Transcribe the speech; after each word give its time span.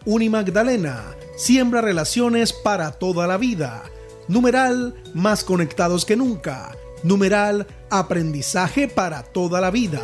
Unimagdalena. 0.05 1.15
Siembra 1.35 1.81
relaciones 1.81 2.53
para 2.53 2.91
toda 2.91 3.25
la 3.25 3.37
vida. 3.37 3.81
Numeral 4.27 4.93
más 5.15 5.43
conectados 5.43 6.05
que 6.05 6.15
nunca. 6.15 6.77
Numeral 7.01 7.65
aprendizaje 7.89 8.87
para 8.87 9.23
toda 9.23 9.59
la 9.59 9.71
vida. 9.71 10.03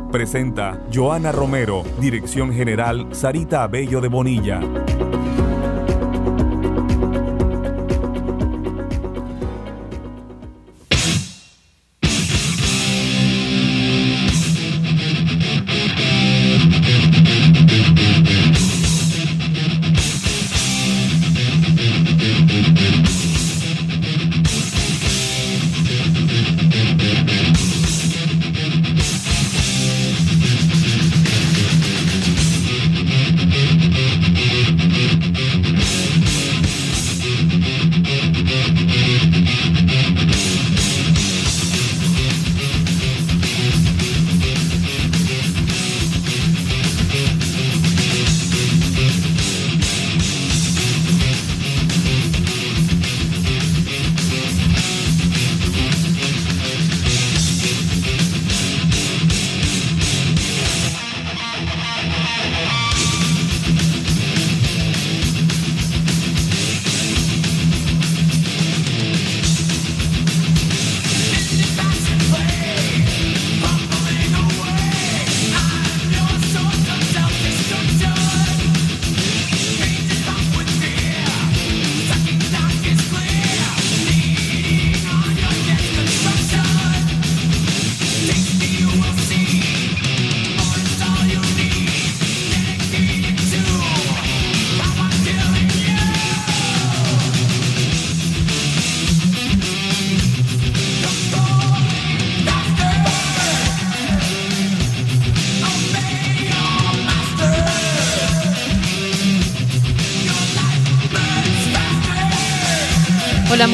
Presenta 0.11 0.77
Joana 0.93 1.31
Romero, 1.31 1.83
Dirección 1.99 2.53
General 2.53 3.07
Sarita 3.11 3.63
Abello 3.63 4.01
de 4.01 4.09
Bonilla. 4.09 4.59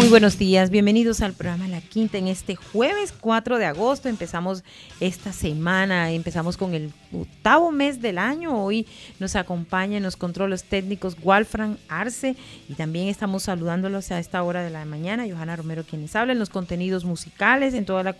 Buenos 0.10 0.38
días. 0.38 0.70
Bienvenidos 0.70 1.22
al 1.22 1.34
programa 1.34 1.68
La 1.68 1.82
Quinta 1.82 2.18
en 2.18 2.28
este 2.28 2.56
jueves 2.56 3.14
4 3.20 3.58
de 3.58 3.66
agosto. 3.66 4.08
Empezamos 4.08 4.64
esta 5.02 5.34
semana, 5.34 6.12
empezamos 6.12 6.56
con 6.56 6.74
el 6.74 6.94
octavo 7.12 7.72
mes 7.72 8.02
del 8.02 8.18
año. 8.18 8.64
Hoy 8.64 8.88
nos 9.20 9.36
acompaña 9.36 9.98
en 9.98 10.04
los 10.04 10.16
controles 10.16 10.64
técnicos 10.64 11.18
Walfran 11.22 11.78
Arce 11.90 12.38
y 12.70 12.76
también 12.76 13.10
estamos 13.10 13.44
saludándolos 13.44 14.12
a 14.12 14.20
esta 14.20 14.42
hora 14.44 14.64
de 14.64 14.70
la 14.70 14.86
mañana. 14.86 15.26
Johanna 15.30 15.58
Romero, 15.58 15.84
quienes 15.84 16.16
hablan 16.16 16.40
los 16.40 16.50
contenidos 16.50 17.04
musicales, 17.04 17.74
en 17.74 17.86
toda 17.86 18.04
la 18.04 18.16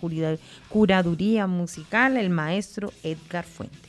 curaduría 0.68 1.46
musical, 1.46 2.16
el 2.18 2.28
maestro 2.28 2.92
Edgar 3.02 3.44
Fuentes. 3.44 3.88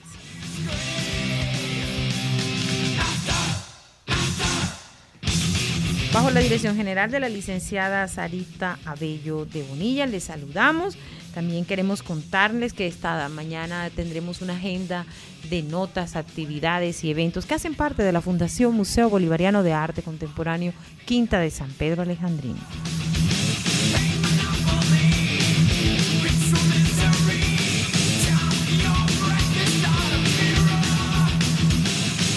Bajo 6.12 6.32
la 6.32 6.40
dirección 6.40 6.76
general 6.76 7.12
de 7.12 7.20
la 7.20 7.30
licenciada 7.30 8.08
Sarita 8.08 8.80
Abello 8.84 9.46
de 9.46 9.62
Bonilla, 9.62 10.08
les 10.08 10.24
saludamos. 10.24 10.98
También 11.36 11.66
queremos 11.66 12.02
contarles 12.02 12.74
que 12.74 12.88
esta 12.88 13.30
mañana 13.30 13.92
tendremos 13.96 14.42
una 14.42 14.54
agenda 14.56 15.06
de 15.52 15.62
notas, 15.62 16.16
actividades 16.16 17.04
y 17.04 17.12
eventos 17.12 17.46
que 17.46 17.54
hacen 17.54 17.76
parte 17.76 18.02
de 18.02 18.12
la 18.12 18.22
Fundación 18.22 18.74
Museo 18.74 19.08
Bolivariano 19.08 19.62
de 19.62 19.74
Arte 19.74 20.02
Contemporáneo 20.02 20.74
Quinta 21.06 21.40
de 21.40 21.52
San 21.52 21.70
Pedro 21.74 22.02
Alejandrino. 22.02 22.60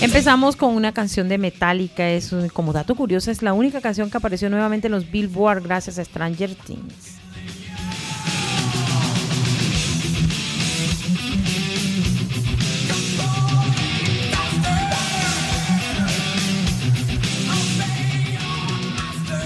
Empezamos 0.03 0.57
con 0.57 0.75
una 0.75 0.93
canción 0.93 1.29
de 1.29 1.39
Metallica, 1.39 2.11
es 2.11 2.35
como 2.53 2.73
dato 2.73 2.97
curioso, 2.97 3.31
es 3.31 3.41
la 3.41 3.53
única 3.53 3.81
canción 3.81 4.11
que 4.11 4.17
apareció 4.17 4.51
nuevamente 4.51 4.89
en 4.89 4.93
los 4.93 5.09
Billboard 5.09 5.63
gracias 5.63 5.97
a 5.97 6.05
Stranger 6.05 6.57
Things. 6.57 7.22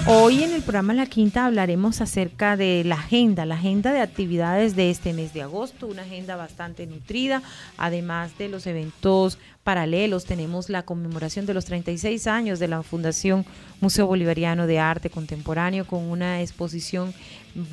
Hoy 0.09 0.41
en 0.41 0.53
el 0.53 0.61
programa 0.61 0.93
La 0.93 1.05
Quinta 1.05 1.45
hablaremos 1.45 1.99
acerca 1.99 2.55
de 2.55 2.83
la 2.85 2.95
agenda, 2.95 3.45
la 3.45 3.55
agenda 3.55 3.91
de 3.91 3.99
actividades 3.99 4.73
de 4.77 4.89
este 4.89 5.11
mes 5.11 5.33
de 5.33 5.41
agosto, 5.41 5.85
una 5.85 6.03
agenda 6.03 6.37
bastante 6.37 6.87
nutrida, 6.87 7.43
además 7.77 8.37
de 8.37 8.47
los 8.47 8.67
eventos 8.67 9.37
paralelos, 9.65 10.23
tenemos 10.23 10.69
la 10.69 10.83
conmemoración 10.83 11.45
de 11.45 11.53
los 11.53 11.65
36 11.65 12.25
años 12.27 12.57
de 12.57 12.69
la 12.69 12.83
Fundación 12.83 13.45
Museo 13.81 14.07
Bolivariano 14.07 14.65
de 14.65 14.79
Arte 14.79 15.09
Contemporáneo 15.09 15.85
con 15.85 16.03
una 16.03 16.41
exposición, 16.41 17.13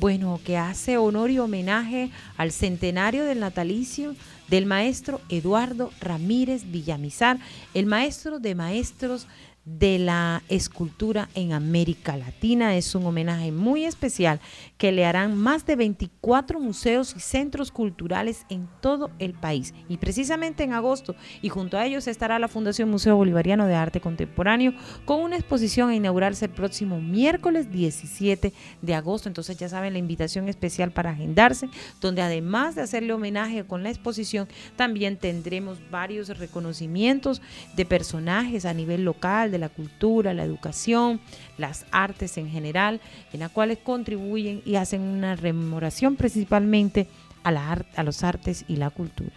bueno, 0.01 0.41
que 0.43 0.57
hace 0.57 0.97
honor 0.97 1.31
y 1.31 1.39
homenaje 1.39 2.11
al 2.35 2.51
centenario 2.51 3.23
del 3.23 3.39
natalicio 3.39 4.13
del 4.49 4.65
maestro 4.65 5.21
Eduardo 5.29 5.89
Ramírez 6.01 6.69
Villamizar, 6.69 7.39
el 7.73 7.85
maestro 7.85 8.39
de 8.39 8.55
maestros 8.55 9.25
de 9.65 9.97
la 9.97 10.43
escultura 10.47 11.27
en 11.33 11.51
América 11.51 12.15
Latina. 12.15 12.75
Es 12.75 12.93
un 12.93 13.05
homenaje 13.05 13.51
muy 13.51 13.83
especial 13.85 14.39
que 14.77 14.91
le 14.91 15.05
harán 15.05 15.35
más 15.35 15.65
de 15.65 15.75
24 15.75 16.59
museos 16.59 17.15
y 17.17 17.19
centros 17.19 17.71
culturales 17.71 18.45
en 18.49 18.69
todo 18.79 19.09
el 19.17 19.33
país. 19.33 19.73
Y 19.89 19.97
precisamente 19.97 20.63
en 20.63 20.73
agosto, 20.73 21.15
y 21.41 21.49
junto 21.49 21.77
a 21.77 21.85
ellos 21.85 22.07
estará 22.07 22.37
la 22.37 22.47
Fundación 22.47 22.91
Museo 22.91 23.15
Bolivariano 23.15 23.65
de 23.65 23.73
Arte 23.73 24.01
Contemporáneo 24.01 24.73
con 25.05 25.21
una 25.21 25.35
exposición 25.35 25.89
a 25.89 25.95
inaugurarse 25.95 26.45
el 26.45 26.51
próximo 26.51 27.01
miércoles 27.01 27.71
17 27.71 28.53
de 28.81 28.95
agosto. 28.95 29.29
Entonces 29.29 29.57
ya 29.57 29.67
saben 29.67 29.93
la 29.93 29.99
invitación 29.99 30.47
especial 30.47 30.91
para 30.91 31.11
agendarse, 31.11 31.69
donde 32.01 32.21
además 32.21 32.75
de 32.75 32.81
hacerle 32.81 33.13
homenaje 33.13 33.65
con 33.65 33.81
la 33.81 33.89
exposición, 33.89 34.47
también 34.75 35.17
tendremos 35.17 35.79
varios 35.89 36.37
reconocimientos 36.37 37.41
de 37.75 37.85
personajes 37.85 38.65
a 38.65 38.73
nivel 38.73 39.03
local, 39.03 39.54
de 39.55 39.59
la 39.59 39.69
cultura, 39.69 40.33
la 40.33 40.43
educación, 40.43 41.19
las 41.57 41.85
artes 41.91 42.37
en 42.37 42.49
general, 42.49 42.99
en 43.33 43.39
las 43.39 43.51
cuales 43.51 43.79
contribuyen 43.83 44.61
y 44.65 44.75
hacen 44.75 45.01
una 45.01 45.35
rememoración 45.35 46.15
principalmente 46.15 47.07
a, 47.43 47.51
la 47.51 47.85
a 47.95 48.03
los 48.03 48.23
artes 48.23 48.65
y 48.67 48.75
la 48.75 48.89
cultura. 48.89 49.31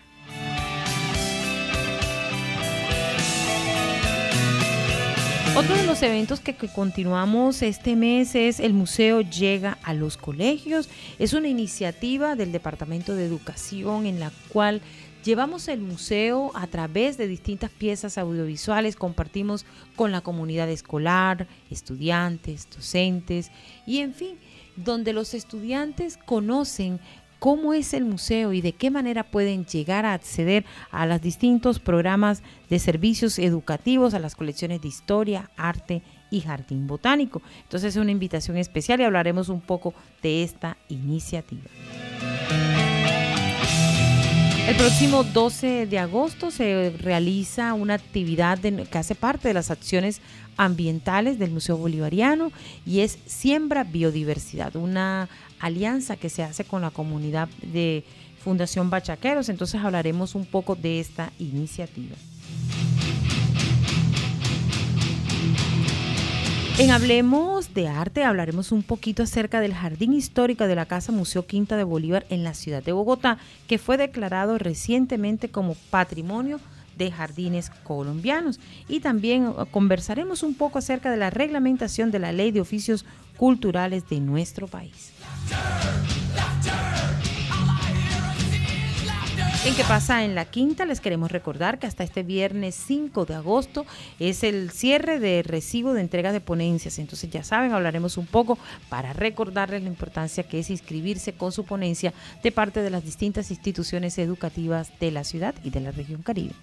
Otro 5.58 5.76
de 5.76 5.86
los 5.86 6.00
eventos 6.02 6.38
que, 6.38 6.54
que, 6.54 6.68
continuamos 6.68 7.62
este 7.62 7.96
mes 7.96 8.36
es 8.36 8.60
el 8.60 8.74
Museo 8.74 9.22
Llega 9.22 9.76
a 9.82 9.92
los 9.92 10.16
Colegios. 10.16 10.88
Es 11.18 11.32
una 11.32 11.48
iniciativa 11.48 12.36
del 12.36 12.52
Departamento 12.52 13.16
de 13.16 13.26
Educación 13.26 14.06
en 14.06 14.20
la 14.20 14.30
cual 14.50 14.80
Llevamos 15.24 15.68
el 15.68 15.80
museo 15.80 16.52
a 16.54 16.66
través 16.68 17.18
de 17.18 17.26
distintas 17.26 17.70
piezas 17.70 18.18
audiovisuales, 18.18 18.96
compartimos 18.96 19.66
con 19.96 20.12
la 20.12 20.20
comunidad 20.20 20.70
escolar, 20.70 21.48
estudiantes, 21.70 22.68
docentes 22.74 23.50
y 23.84 23.98
en 23.98 24.14
fin, 24.14 24.38
donde 24.76 25.12
los 25.12 25.34
estudiantes 25.34 26.18
conocen 26.18 27.00
cómo 27.40 27.74
es 27.74 27.94
el 27.94 28.04
museo 28.04 28.52
y 28.52 28.60
de 28.60 28.72
qué 28.72 28.90
manera 28.90 29.24
pueden 29.24 29.66
llegar 29.66 30.04
a 30.04 30.14
acceder 30.14 30.64
a 30.90 31.04
los 31.06 31.20
distintos 31.20 31.78
programas 31.78 32.42
de 32.70 32.78
servicios 32.78 33.38
educativos, 33.38 34.14
a 34.14 34.18
las 34.18 34.36
colecciones 34.36 34.80
de 34.82 34.88
historia, 34.88 35.50
arte 35.56 36.02
y 36.30 36.40
jardín 36.40 36.86
botánico. 36.86 37.42
Entonces 37.62 37.96
es 37.96 38.00
una 38.00 38.12
invitación 38.12 38.56
especial 38.56 39.00
y 39.00 39.04
hablaremos 39.04 39.48
un 39.48 39.60
poco 39.60 39.94
de 40.22 40.42
esta 40.42 40.76
iniciativa. 40.88 41.64
El 44.68 44.76
próximo 44.76 45.24
12 45.24 45.86
de 45.86 45.98
agosto 45.98 46.50
se 46.50 46.94
realiza 47.00 47.72
una 47.72 47.94
actividad 47.94 48.58
que 48.58 48.98
hace 48.98 49.14
parte 49.14 49.48
de 49.48 49.54
las 49.54 49.70
acciones 49.70 50.20
ambientales 50.58 51.38
del 51.38 51.52
Museo 51.52 51.78
Bolivariano 51.78 52.52
y 52.84 53.00
es 53.00 53.16
Siembra 53.24 53.82
Biodiversidad, 53.82 54.76
una 54.76 55.30
alianza 55.58 56.16
que 56.16 56.28
se 56.28 56.42
hace 56.42 56.64
con 56.64 56.82
la 56.82 56.90
comunidad 56.90 57.48
de 57.62 58.04
Fundación 58.44 58.90
Bachaqueros. 58.90 59.48
Entonces 59.48 59.80
hablaremos 59.82 60.34
un 60.34 60.44
poco 60.44 60.76
de 60.76 61.00
esta 61.00 61.32
iniciativa. 61.38 62.16
En 66.78 66.92
Hablemos 66.92 67.75
de 67.75 67.88
Arte 67.88 68.22
hablaremos 68.22 68.70
un 68.70 68.84
poquito 68.84 69.25
acerca 69.25 69.60
del 69.60 69.75
jardín 69.75 70.12
histórico 70.12 70.69
de 70.69 70.76
la 70.76 70.86
Casa 70.86 71.10
Museo 71.10 71.44
Quinta 71.44 71.76
de 71.76 71.82
Bolívar 71.82 72.25
en 72.30 72.44
la 72.44 72.54
ciudad 72.54 72.84
de 72.84 72.92
Bogotá, 72.92 73.38
que 73.66 73.78
fue 73.78 73.96
declarado 73.96 74.58
recientemente 74.58 75.48
como 75.48 75.75
Patrimonio 75.90 76.60
de 76.96 77.10
Jardines 77.10 77.70
Colombianos. 77.82 78.60
Y 78.88 79.00
también 79.00 79.48
uh, 79.48 79.66
conversaremos 79.72 80.44
un 80.44 80.54
poco 80.54 80.78
acerca 80.78 81.10
de 81.10 81.16
la 81.16 81.30
reglamentación 81.30 82.12
de 82.12 82.20
la 82.20 82.30
Ley 82.30 82.52
de 82.52 82.60
Oficios 82.60 83.04
Culturales 83.36 84.08
de 84.08 84.20
nuestro 84.20 84.69
país. 84.69 85.12
En 89.68 89.74
qué 89.74 89.84
pasa 89.84 90.24
en 90.24 90.34
la 90.34 90.46
quinta, 90.46 90.86
les 90.86 90.98
queremos 90.98 91.30
recordar 91.30 91.78
que 91.78 91.86
hasta 91.86 92.02
este 92.02 92.22
viernes 92.22 92.74
5 92.74 93.26
de 93.26 93.34
agosto 93.34 93.84
es 94.18 94.42
el 94.42 94.70
cierre 94.70 95.18
de 95.20 95.42
recibo 95.42 95.92
de 95.92 96.00
entrega 96.00 96.32
de 96.32 96.40
ponencias. 96.40 96.98
Entonces 96.98 97.28
ya 97.28 97.44
saben, 97.44 97.74
hablaremos 97.74 98.16
un 98.16 98.24
poco 98.24 98.56
para 98.88 99.12
recordarles 99.12 99.82
la 99.82 99.90
importancia 99.90 100.42
que 100.42 100.60
es 100.60 100.70
inscribirse 100.70 101.34
con 101.34 101.52
su 101.52 101.66
ponencia 101.66 102.14
de 102.42 102.50
parte 102.50 102.80
de 102.80 102.88
las 102.88 103.04
distintas 103.04 103.50
instituciones 103.50 104.16
educativas 104.16 104.90
de 105.00 105.10
la 105.10 105.22
ciudad 105.22 105.54
y 105.62 105.68
de 105.68 105.80
la 105.80 105.90
región 105.90 106.22
Caribe. 106.22 106.54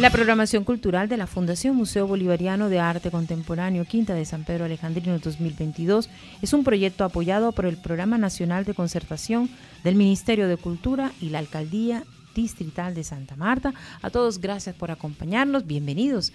La 0.00 0.08
programación 0.08 0.64
cultural 0.64 1.10
de 1.10 1.18
la 1.18 1.26
Fundación 1.26 1.76
Museo 1.76 2.06
Bolivariano 2.06 2.70
de 2.70 2.78
Arte 2.78 3.10
Contemporáneo 3.10 3.84
Quinta 3.84 4.14
de 4.14 4.24
San 4.24 4.44
Pedro 4.44 4.64
Alejandrino 4.64 5.18
2022 5.18 6.08
es 6.40 6.54
un 6.54 6.64
proyecto 6.64 7.04
apoyado 7.04 7.52
por 7.52 7.66
el 7.66 7.76
Programa 7.76 8.16
Nacional 8.16 8.64
de 8.64 8.72
Conservación 8.72 9.50
del 9.84 9.96
Ministerio 9.96 10.48
de 10.48 10.56
Cultura 10.56 11.12
y 11.20 11.28
la 11.28 11.38
Alcaldía 11.38 12.04
Distrital 12.34 12.94
de 12.94 13.04
Santa 13.04 13.36
Marta. 13.36 13.74
A 14.00 14.08
todos 14.08 14.40
gracias 14.40 14.74
por 14.74 14.90
acompañarnos. 14.90 15.66
Bienvenidos 15.66 16.32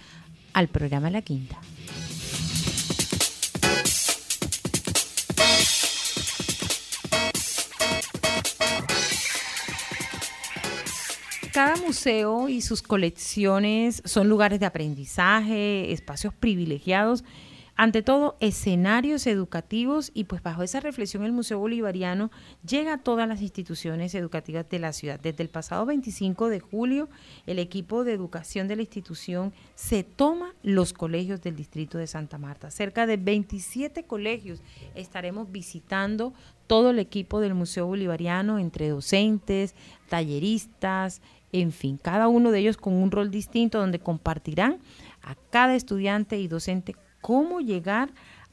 al 0.52 0.68
programa 0.68 1.10
La 1.10 1.22
Quinta. 1.22 1.58
Cada 11.56 11.76
museo 11.76 12.50
y 12.50 12.60
sus 12.60 12.82
colecciones 12.82 14.02
son 14.04 14.28
lugares 14.28 14.60
de 14.60 14.66
aprendizaje, 14.66 15.90
espacios 15.90 16.34
privilegiados, 16.34 17.24
ante 17.76 18.02
todo 18.02 18.36
escenarios 18.40 19.26
educativos 19.26 20.10
y 20.12 20.24
pues 20.24 20.42
bajo 20.42 20.62
esa 20.62 20.80
reflexión 20.80 21.24
el 21.24 21.32
Museo 21.32 21.58
Bolivariano 21.58 22.30
llega 22.66 22.94
a 22.94 22.98
todas 22.98 23.26
las 23.26 23.40
instituciones 23.40 24.14
educativas 24.14 24.68
de 24.68 24.78
la 24.78 24.92
ciudad. 24.92 25.18
Desde 25.18 25.42
el 25.42 25.48
pasado 25.48 25.86
25 25.86 26.50
de 26.50 26.60
julio 26.60 27.08
el 27.46 27.58
equipo 27.58 28.04
de 28.04 28.12
educación 28.12 28.68
de 28.68 28.76
la 28.76 28.82
institución 28.82 29.54
se 29.74 30.04
toma 30.04 30.54
los 30.62 30.92
colegios 30.92 31.40
del 31.40 31.56
distrito 31.56 31.96
de 31.96 32.06
Santa 32.06 32.36
Marta. 32.36 32.70
Cerca 32.70 33.06
de 33.06 33.16
27 33.16 34.04
colegios 34.04 34.62
estaremos 34.94 35.50
visitando 35.50 36.34
todo 36.66 36.90
el 36.90 36.98
equipo 36.98 37.40
del 37.40 37.54
Museo 37.54 37.86
Bolivariano 37.86 38.58
entre 38.58 38.88
docentes, 38.88 39.74
talleristas, 40.08 41.20
en 41.52 41.72
fin, 41.72 41.98
cada 41.98 42.28
uno 42.28 42.50
de 42.50 42.60
ellos 42.60 42.76
con 42.76 42.94
un 42.94 43.10
rol 43.10 43.30
distinto 43.30 43.78
donde 43.78 43.98
compartirán 43.98 44.78
a 45.22 45.34
cada 45.50 45.74
estudiante 45.74 46.38
y 46.38 46.48
docente 46.48 46.94
cómo 47.20 47.60
llegar 47.60 48.10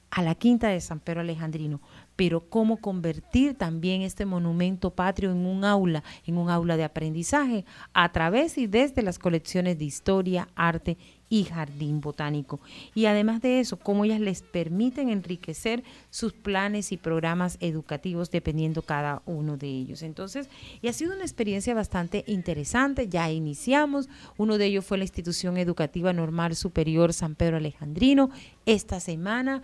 a 0.09 0.21
la 0.21 0.35
quinta 0.35 0.67
de 0.67 0.79
San 0.79 0.99
Pedro 0.99 1.21
Alejandrino, 1.21 1.81
pero 2.15 2.47
cómo 2.47 2.77
convertir 2.77 3.55
también 3.55 4.03
este 4.03 4.25
monumento 4.25 4.91
patrio 4.91 5.31
en 5.31 5.45
un 5.45 5.65
aula, 5.65 6.03
en 6.27 6.37
un 6.37 6.51
aula 6.51 6.77
de 6.77 6.83
aprendizaje, 6.83 7.65
a 7.93 8.11
través 8.11 8.59
y 8.59 8.67
desde 8.67 9.01
las 9.01 9.17
colecciones 9.17 9.79
de 9.79 9.85
historia, 9.85 10.47
arte 10.55 10.97
y 11.33 11.45
jardín 11.45 11.99
botánico. 11.99 12.59
Y 12.93 13.07
además 13.07 13.41
de 13.41 13.59
eso, 13.59 13.77
cómo 13.77 14.05
ellas 14.05 14.19
les 14.19 14.43
permiten 14.43 15.09
enriquecer 15.09 15.83
sus 16.11 16.31
planes 16.31 16.91
y 16.91 16.97
programas 16.97 17.57
educativos 17.59 18.29
dependiendo 18.29 18.83
cada 18.83 19.23
uno 19.25 19.57
de 19.57 19.65
ellos. 19.65 20.03
Entonces, 20.03 20.47
y 20.83 20.89
ha 20.89 20.93
sido 20.93 21.15
una 21.15 21.23
experiencia 21.23 21.73
bastante 21.73 22.23
interesante. 22.27 23.07
Ya 23.07 23.31
iniciamos. 23.31 24.09
Uno 24.37 24.59
de 24.59 24.67
ellos 24.67 24.85
fue 24.85 24.99
la 24.99 25.05
institución 25.05 25.57
educativa 25.57 26.13
normal 26.13 26.55
superior 26.55 27.13
San 27.13 27.33
Pedro 27.33 27.57
Alejandrino. 27.57 28.29
Esta 28.65 29.01
semana 29.01 29.61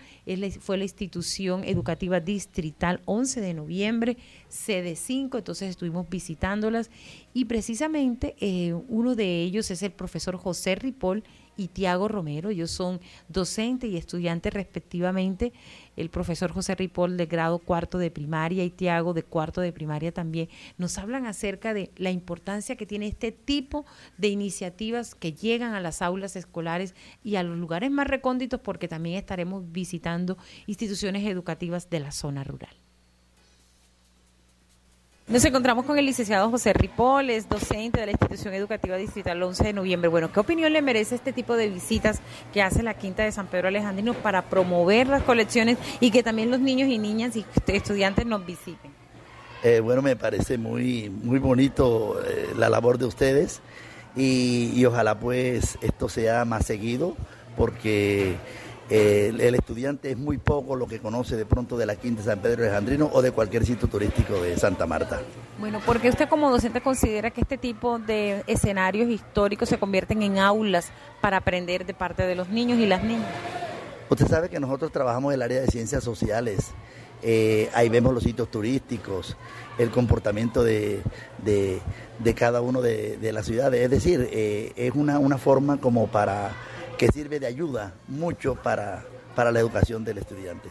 fue 0.59 0.77
la 0.77 0.83
institución 0.83 1.63
educativa 1.63 2.19
distrital 2.19 3.01
11 3.05 3.39
de 3.39 3.53
noviembre, 3.53 4.17
sede 4.49 4.97
5, 4.97 5.37
entonces 5.37 5.69
estuvimos 5.69 6.09
visitándolas 6.09 6.91
y 7.33 7.45
precisamente 7.45 8.35
eh, 8.41 8.73
uno 8.89 9.15
de 9.15 9.41
ellos 9.41 9.71
es 9.71 9.83
el 9.83 9.93
profesor 9.93 10.35
José 10.35 10.75
Ripoll 10.75 11.23
y 11.55 11.67
Tiago 11.67 12.07
Romero. 12.07 12.49
Ellos 12.49 12.71
son 12.71 12.99
docentes 13.27 13.89
y 13.89 13.97
estudiantes 13.97 14.53
respectivamente. 14.53 15.53
El 15.99 16.09
profesor 16.09 16.51
José 16.53 16.75
Ripoll 16.75 17.17
de 17.17 17.25
grado 17.25 17.59
cuarto 17.59 17.97
de 17.97 18.09
primaria 18.09 18.63
y 18.63 18.69
Tiago 18.69 19.13
de 19.13 19.23
cuarto 19.23 19.59
de 19.59 19.73
primaria 19.73 20.13
también. 20.13 20.47
Nos 20.77 20.97
hablan 20.97 21.25
acerca 21.25 21.73
de 21.73 21.91
la 21.97 22.09
importancia 22.09 22.77
que 22.77 22.85
tiene 22.85 23.07
este 23.07 23.33
tipo 23.33 23.85
de 24.17 24.29
iniciativas 24.29 25.13
que 25.13 25.33
llegan 25.33 25.73
a 25.73 25.81
las 25.81 26.01
aulas 26.01 26.37
escolares 26.37 26.95
y 27.21 27.35
a 27.35 27.43
los 27.43 27.57
lugares 27.57 27.91
más 27.91 28.07
recónditos 28.07 28.61
porque 28.61 28.87
también 28.87 29.17
estaremos 29.17 29.69
visitando 29.71 30.37
instituciones 30.67 31.27
educativas 31.27 31.89
de 31.89 31.99
la 31.99 32.11
zona 32.11 32.45
rural. 32.45 32.75
Nos 35.29 35.45
encontramos 35.45 35.85
con 35.85 35.99
el 35.99 36.07
licenciado 36.07 36.49
José 36.49 36.73
Ripoll, 36.73 37.29
es 37.29 37.47
docente 37.47 37.99
de 37.99 38.07
la 38.07 38.11
institución 38.13 38.51
educativa 38.55 38.97
distrital 38.97 39.43
11 39.43 39.63
de 39.63 39.73
noviembre. 39.73 40.09
Bueno, 40.09 40.31
¿qué 40.31 40.39
opinión 40.39 40.73
le 40.73 40.81
merece 40.81 41.13
este 41.13 41.33
tipo 41.33 41.55
de 41.55 41.69
visitas 41.69 42.19
que 42.51 42.63
hace 42.63 42.81
la 42.81 42.95
Quinta 42.95 43.21
de 43.21 43.31
San 43.31 43.45
Pedro 43.45 43.67
Alejandrino 43.67 44.15
para 44.15 44.49
promover 44.49 45.05
las 45.05 45.21
colecciones 45.21 45.77
y 45.99 46.09
que 46.09 46.23
también 46.23 46.49
los 46.49 46.59
niños 46.59 46.89
y 46.89 46.97
niñas 46.97 47.35
y 47.35 47.45
estudiantes 47.67 48.25
nos 48.25 48.43
visiten? 48.43 48.89
Eh, 49.61 49.81
bueno, 49.81 50.01
me 50.01 50.15
parece 50.15 50.57
muy, 50.57 51.11
muy 51.11 51.37
bonito 51.37 52.19
eh, 52.25 52.47
la 52.57 52.67
labor 52.67 52.97
de 52.97 53.05
ustedes 53.05 53.61
y, 54.15 54.83
ojalá 54.85 55.19
pues 55.19 55.77
esto 55.81 56.09
sea 56.09 56.43
más 56.43 56.65
seguido 56.65 57.15
porque 57.55 58.35
eh, 58.89 59.33
el, 59.39 59.55
estudiante 59.55 60.11
es 60.11 60.17
muy 60.17 60.37
poco 60.37 60.75
lo 60.75 60.87
que 60.87 60.99
conoce 60.99 61.35
de 61.37 61.45
pronto 61.45 61.77
de 61.77 61.85
la 61.85 61.95
Quinta 61.95 62.23
San 62.23 62.39
Pedro 62.39 62.63
de 62.63 62.69
Alejandrino 62.69 63.09
o 63.13 63.21
de 63.21 63.31
cualquier 63.31 63.65
sitio 63.65 63.87
turístico 63.87 64.41
de 64.41 64.57
Santa 64.57 64.85
Marta. 64.85 65.21
Bueno, 65.59 65.79
porque 65.85 66.09
usted 66.09 66.27
como 66.27 66.49
docente 66.49 66.81
considera 66.81 67.31
que 67.31 67.41
este 67.41 67.57
tipo 67.57 67.99
de 67.99 68.43
escenarios 68.47 69.09
históricos 69.09 69.69
se 69.69 69.77
convierten 69.77 70.21
en 70.23 70.39
aulas 70.39 70.91
para 71.21 71.37
aprender 71.37 71.85
de 71.85 71.93
parte 71.93 72.23
de 72.23 72.35
los 72.35 72.49
niños 72.49 72.79
y 72.79 72.85
las 72.85 73.03
niñas? 73.03 73.27
Usted 74.09 74.27
sabe 74.27 74.49
que 74.49 74.59
nosotros 74.59 74.91
trabajamos 74.91 75.31
en 75.31 75.35
el 75.35 75.41
área 75.43 75.61
de 75.61 75.67
ciencias 75.67 76.03
sociales 76.03 76.73
eh, 77.21 77.69
ahí 77.73 77.89
vemos 77.89 78.13
los 78.13 78.23
sitios 78.23 78.49
turísticos, 78.49 79.35
el 79.77 79.89
comportamiento 79.89 80.63
de, 80.63 81.01
cada 82.35 82.61
uno 82.61 82.81
de, 82.81 83.31
las 83.33 83.45
ciudades. 83.45 83.81
Es 83.81 83.89
decir, 83.89 84.29
eh, 84.31 84.71
es 84.75 84.93
una, 84.95 85.19
una, 85.19 85.37
forma 85.37 85.79
como 85.81 86.07
para 86.07 86.51
que 86.99 87.07
sirve 87.07 87.39
de 87.39 87.47
ayuda 87.47 87.93
mucho 88.09 88.55
para, 88.55 89.03
para 89.33 89.53
la 89.53 89.59
educación 89.59 90.03
del 90.03 90.17
estudiante. 90.17 90.67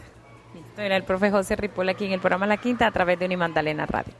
Esto 0.55 0.81
era 0.81 0.95
el 0.95 1.03
profe 1.03 1.31
José 1.31 1.55
Ripoll 1.55 1.89
aquí 1.89 2.05
en 2.05 2.11
el 2.11 2.19
programa 2.19 2.45
La 2.45 2.57
Quinta 2.57 2.85
a 2.85 2.91
través 2.91 3.17
de 3.17 3.25
Unimandalena 3.25 3.87
Radio. 3.87 4.13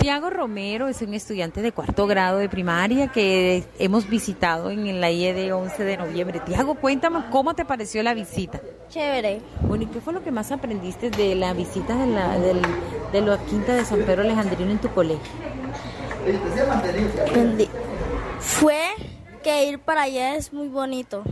Tiago 0.00 0.28
Romero 0.28 0.88
es 0.88 1.00
un 1.00 1.14
estudiante 1.14 1.62
de 1.62 1.72
cuarto 1.72 2.06
grado 2.06 2.36
de 2.36 2.50
primaria 2.50 3.08
que 3.08 3.64
hemos 3.78 4.08
visitado 4.10 4.70
en 4.70 5.00
la 5.00 5.10
IED 5.10 5.54
11 5.54 5.84
de 5.84 5.96
noviembre. 5.96 6.40
Tiago, 6.40 6.74
cuéntame 6.74 7.24
cómo 7.30 7.54
te 7.54 7.64
pareció 7.64 8.02
la 8.02 8.12
visita. 8.12 8.60
Chévere. 8.90 9.40
Bueno, 9.62 9.84
¿y 9.84 9.86
qué 9.86 10.00
fue 10.02 10.12
lo 10.12 10.22
que 10.22 10.30
más 10.30 10.52
aprendiste 10.52 11.10
de 11.10 11.34
la 11.34 11.54
visita 11.54 11.96
de 11.96 12.06
la, 12.08 12.38
de 12.38 13.20
la 13.22 13.38
Quinta 13.46 13.74
de 13.74 13.86
San 13.86 14.00
Pedro 14.00 14.22
Alejandrino 14.22 14.70
en 14.70 14.78
tu 14.78 14.90
colegio? 14.90 15.32
Fue 18.38 18.80
que 19.42 19.66
ir 19.66 19.78
para 19.78 20.02
allá 20.02 20.34
es 20.36 20.52
muy 20.52 20.68
bonito. 20.68 21.22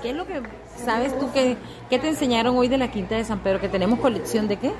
¿Qué 0.00 0.10
es 0.10 0.16
lo 0.16 0.26
que 0.26 0.42
sabes 0.84 1.18
tú 1.18 1.30
que, 1.32 1.56
te 1.88 2.08
enseñaron 2.08 2.56
hoy 2.56 2.68
de 2.68 2.78
la 2.78 2.90
Quinta 2.90 3.16
de 3.16 3.24
San 3.24 3.40
Pedro? 3.40 3.60
¿Que 3.60 3.68
tenemos 3.68 4.00
colección 4.00 4.48
de 4.48 4.58
qué? 4.58 4.72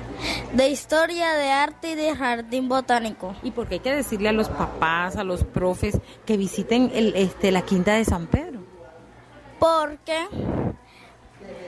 De 0.53 0.69
historia, 0.69 1.33
de 1.33 1.49
arte 1.51 1.91
y 1.91 1.95
de 1.95 2.15
jardín 2.15 2.69
botánico. 2.69 3.35
¿Y 3.43 3.51
por 3.51 3.67
qué 3.67 3.75
hay 3.75 3.79
que 3.79 3.95
decirle 3.95 4.29
a 4.29 4.33
los 4.33 4.49
papás, 4.49 5.15
a 5.15 5.23
los 5.23 5.43
profes 5.43 5.99
que 6.25 6.37
visiten 6.37 6.91
el, 6.93 7.15
este, 7.15 7.51
la 7.51 7.63
Quinta 7.63 7.93
de 7.93 8.05
San 8.05 8.27
Pedro? 8.27 8.59
Porque 9.59 10.27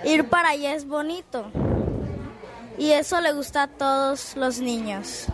ir 0.03 0.29
para 0.29 0.49
allá 0.49 0.75
es 0.75 0.87
bonito. 0.87 1.51
Y 2.77 2.91
eso 2.91 3.21
le 3.21 3.31
gusta 3.31 3.63
a 3.63 3.67
todos 3.67 4.35
los 4.35 4.59
niños. 4.59 5.27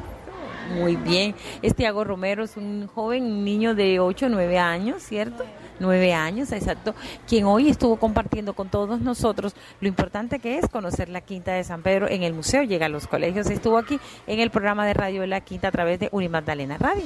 Muy 0.75 0.95
bien. 0.95 1.35
Este 1.61 1.89
Romero 1.91 2.43
es 2.43 2.57
un 2.57 2.87
joven, 2.87 3.23
un 3.23 3.43
niño 3.43 3.75
de 3.75 3.99
8 3.99 4.27
o 4.27 4.29
9 4.29 4.57
años, 4.57 5.03
¿cierto? 5.03 5.43
nueve 5.81 6.13
años, 6.13 6.51
exacto, 6.51 6.95
quien 7.27 7.45
hoy 7.45 7.69
estuvo 7.69 7.97
compartiendo 7.97 8.53
con 8.53 8.69
todos 8.69 9.01
nosotros 9.01 9.55
lo 9.81 9.87
importante 9.87 10.39
que 10.39 10.57
es 10.57 10.69
conocer 10.69 11.09
la 11.09 11.21
Quinta 11.21 11.53
de 11.53 11.63
San 11.65 11.81
Pedro 11.81 12.07
en 12.07 12.23
el 12.23 12.33
museo, 12.33 12.63
llega 12.63 12.85
a 12.85 12.89
los 12.89 13.07
colegios, 13.07 13.49
estuvo 13.49 13.77
aquí 13.77 13.99
en 14.27 14.39
el 14.39 14.51
programa 14.51 14.85
de 14.85 14.93
radio 14.93 15.21
de 15.21 15.27
la 15.27 15.41
Quinta 15.41 15.67
a 15.67 15.71
través 15.71 15.99
de 15.99 16.07
Unimagdalena 16.11 16.77
Radio. 16.77 17.03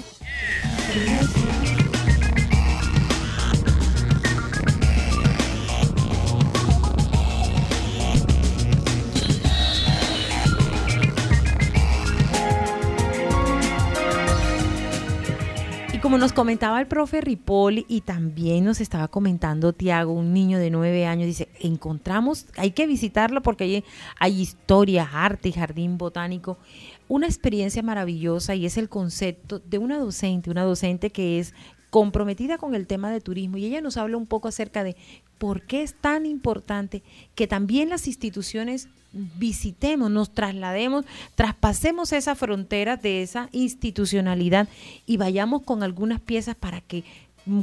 Como 16.06 16.20
nos 16.20 16.34
comentaba 16.34 16.80
el 16.80 16.86
profe 16.86 17.20
Ripoll 17.20 17.84
y 17.88 18.02
también 18.02 18.64
nos 18.64 18.80
estaba 18.80 19.08
comentando 19.08 19.74
Tiago, 19.74 20.14
un 20.14 20.34
niño 20.34 20.60
de 20.60 20.70
nueve 20.70 21.08
años, 21.08 21.26
dice, 21.26 21.50
encontramos, 21.60 22.46
hay 22.58 22.70
que 22.70 22.86
visitarlo 22.86 23.42
porque 23.42 23.64
hay, 23.64 23.84
hay 24.20 24.40
historia, 24.40 25.10
arte 25.12 25.50
y 25.50 25.52
jardín 25.52 25.98
botánico, 25.98 26.60
una 27.08 27.26
experiencia 27.26 27.82
maravillosa 27.82 28.54
y 28.54 28.68
es 28.68 28.78
el 28.78 28.88
concepto 28.88 29.58
de 29.58 29.80
una 29.80 29.98
docente, 29.98 30.52
una 30.52 30.62
docente 30.62 31.10
que 31.10 31.40
es 31.40 31.56
comprometida 31.90 32.60
con 32.60 32.76
el 32.76 32.86
tema 32.86 33.10
de 33.10 33.20
turismo 33.20 33.58
y 33.58 33.66
ella 33.66 33.82
nos 33.82 33.98
habla 33.98 34.18
un 34.18 34.28
poco 34.28 34.48
acerca 34.48 34.84
de 34.84 34.96
por 35.38 35.62
qué 35.62 35.84
es 35.84 35.94
tan 35.94 36.26
importante 36.26 37.04
que 37.36 37.48
también 37.48 37.90
las 37.90 38.08
instituciones 38.08 38.88
visitemos, 39.16 40.12
nos 40.12 40.34
traslademos, 40.34 41.06
traspasemos 41.36 42.12
esa 42.12 42.36
frontera 42.36 42.98
de 42.98 43.22
esa 43.22 43.50
institucionalidad 43.54 44.68
y 45.06 45.18
vayamos 45.18 45.64
con 45.64 45.84
algunas 45.84 46.20
piezas 46.20 46.56
para 46.56 46.82
que 46.82 47.04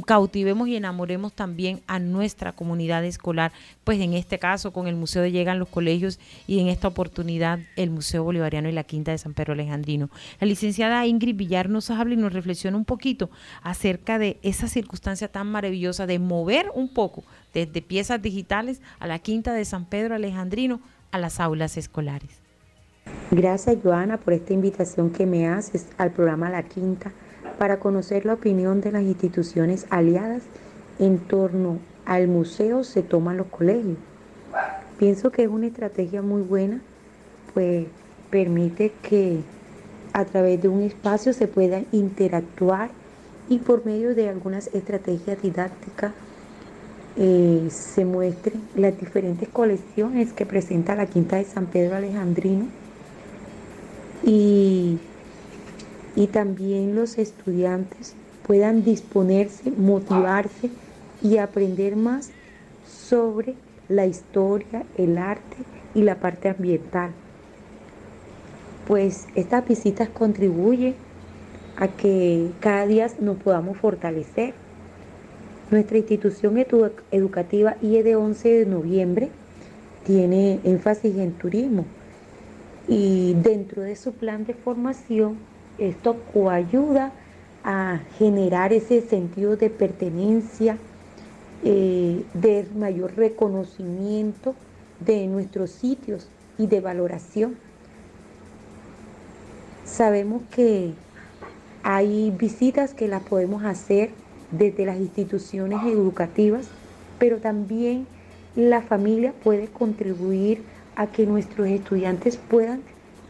cautivemos 0.05 0.67
y 0.67 0.75
enamoremos 0.75 1.33
también 1.33 1.81
a 1.87 1.99
nuestra 1.99 2.53
comunidad 2.53 3.03
escolar, 3.03 3.51
pues 3.83 3.99
en 3.99 4.13
este 4.13 4.39
caso 4.39 4.71
con 4.71 4.87
el 4.87 4.95
Museo 4.95 5.21
de 5.21 5.31
Llegan 5.31 5.59
los 5.59 5.69
Colegios 5.69 6.19
y 6.47 6.59
en 6.59 6.67
esta 6.67 6.87
oportunidad 6.87 7.59
el 7.75 7.89
Museo 7.89 8.23
Bolivariano 8.23 8.69
y 8.69 8.71
la 8.71 8.83
Quinta 8.83 9.11
de 9.11 9.17
San 9.17 9.33
Pedro 9.33 9.53
Alejandrino. 9.53 10.09
La 10.39 10.47
licenciada 10.47 11.05
Ingrid 11.05 11.35
Villar 11.35 11.69
nos 11.69 11.89
habla 11.89 12.13
y 12.13 12.17
nos 12.17 12.33
reflexiona 12.33 12.77
un 12.77 12.85
poquito 12.85 13.29
acerca 13.61 14.17
de 14.17 14.37
esa 14.41 14.67
circunstancia 14.67 15.27
tan 15.27 15.47
maravillosa 15.47 16.07
de 16.07 16.19
mover 16.19 16.67
un 16.73 16.93
poco 16.93 17.23
desde 17.53 17.81
piezas 17.81 18.21
digitales 18.21 18.81
a 18.99 19.07
la 19.07 19.19
Quinta 19.19 19.53
de 19.53 19.65
San 19.65 19.85
Pedro 19.85 20.15
Alejandrino 20.15 20.79
a 21.11 21.19
las 21.19 21.39
aulas 21.39 21.77
escolares. 21.77 22.43
Gracias 23.31 23.77
Joana 23.83 24.17
por 24.17 24.33
esta 24.33 24.53
invitación 24.53 25.11
que 25.11 25.25
me 25.25 25.47
haces 25.47 25.87
al 25.97 26.11
programa 26.11 26.49
La 26.49 26.63
Quinta 26.63 27.11
para 27.63 27.79
conocer 27.79 28.25
la 28.25 28.33
opinión 28.33 28.81
de 28.81 28.91
las 28.91 29.03
instituciones 29.03 29.85
aliadas 29.89 30.43
en 30.99 31.17
torno 31.17 31.79
al 32.05 32.27
museo 32.27 32.83
se 32.83 33.03
toman 33.03 33.37
los 33.37 33.47
colegios. 33.47 33.95
Pienso 34.97 35.31
que 35.31 35.43
es 35.43 35.47
una 35.47 35.67
estrategia 35.67 36.21
muy 36.21 36.41
buena, 36.41 36.81
pues 37.53 37.87
permite 38.29 38.91
que 39.01 39.39
a 40.11 40.25
través 40.25 40.61
de 40.61 40.67
un 40.67 40.81
espacio 40.81 41.31
se 41.31 41.47
pueda 41.47 41.83
interactuar 41.93 42.89
y 43.47 43.59
por 43.59 43.85
medio 43.85 44.13
de 44.13 44.27
algunas 44.27 44.67
estrategias 44.73 45.41
didácticas 45.41 46.11
eh, 47.15 47.69
se 47.69 48.03
muestren 48.03 48.61
las 48.75 48.99
diferentes 48.99 49.47
colecciones 49.47 50.33
que 50.33 50.45
presenta 50.45 50.95
la 50.95 51.05
Quinta 51.05 51.37
de 51.37 51.45
San 51.45 51.67
Pedro 51.67 51.95
Alejandrino 51.95 52.65
y, 54.21 54.99
y 56.15 56.27
también 56.27 56.95
los 56.95 57.17
estudiantes 57.17 58.15
puedan 58.45 58.83
disponerse, 58.83 59.71
motivarse 59.71 60.69
y 61.21 61.37
aprender 61.37 61.95
más 61.95 62.31
sobre 62.87 63.55
la 63.89 64.05
historia, 64.05 64.83
el 64.97 65.17
arte 65.17 65.57
y 65.95 66.01
la 66.01 66.15
parte 66.15 66.49
ambiental. 66.49 67.11
Pues 68.87 69.27
estas 69.35 69.67
visitas 69.67 70.09
contribuyen 70.09 70.95
a 71.77 71.87
que 71.87 72.51
cada 72.59 72.85
día 72.85 73.07
nos 73.19 73.37
podamos 73.37 73.77
fortalecer 73.77 74.53
nuestra 75.71 75.97
institución 75.97 76.63
educativa 77.11 77.77
IED 77.81 78.17
11 78.17 78.49
de 78.49 78.65
noviembre 78.65 79.29
tiene 80.05 80.59
énfasis 80.63 81.15
en 81.17 81.31
turismo 81.31 81.85
y 82.87 83.33
dentro 83.35 83.81
de 83.81 83.95
su 83.95 84.11
plan 84.11 84.45
de 84.45 84.53
formación 84.53 85.37
esto 85.77 86.17
coayuda 86.33 87.11
a 87.63 87.99
generar 88.17 88.73
ese 88.73 89.01
sentido 89.01 89.55
de 89.55 89.69
pertenencia, 89.69 90.77
eh, 91.63 92.23
de 92.33 92.67
mayor 92.75 93.15
reconocimiento 93.15 94.53
de 94.99 95.27
nuestros 95.27 95.71
sitios 95.71 96.27
y 96.57 96.67
de 96.67 96.81
valoración. 96.81 97.55
Sabemos 99.85 100.43
que 100.53 100.93
hay 101.83 102.31
visitas 102.31 102.93
que 102.93 103.07
las 103.07 103.23
podemos 103.23 103.63
hacer 103.63 104.11
desde 104.51 104.85
las 104.85 104.97
instituciones 104.97 105.83
educativas, 105.85 106.67
pero 107.17 107.37
también 107.37 108.07
la 108.55 108.81
familia 108.81 109.33
puede 109.43 109.67
contribuir 109.67 110.63
a 110.95 111.07
que 111.07 111.25
nuestros 111.25 111.67
estudiantes 111.67 112.37
puedan 112.37 112.81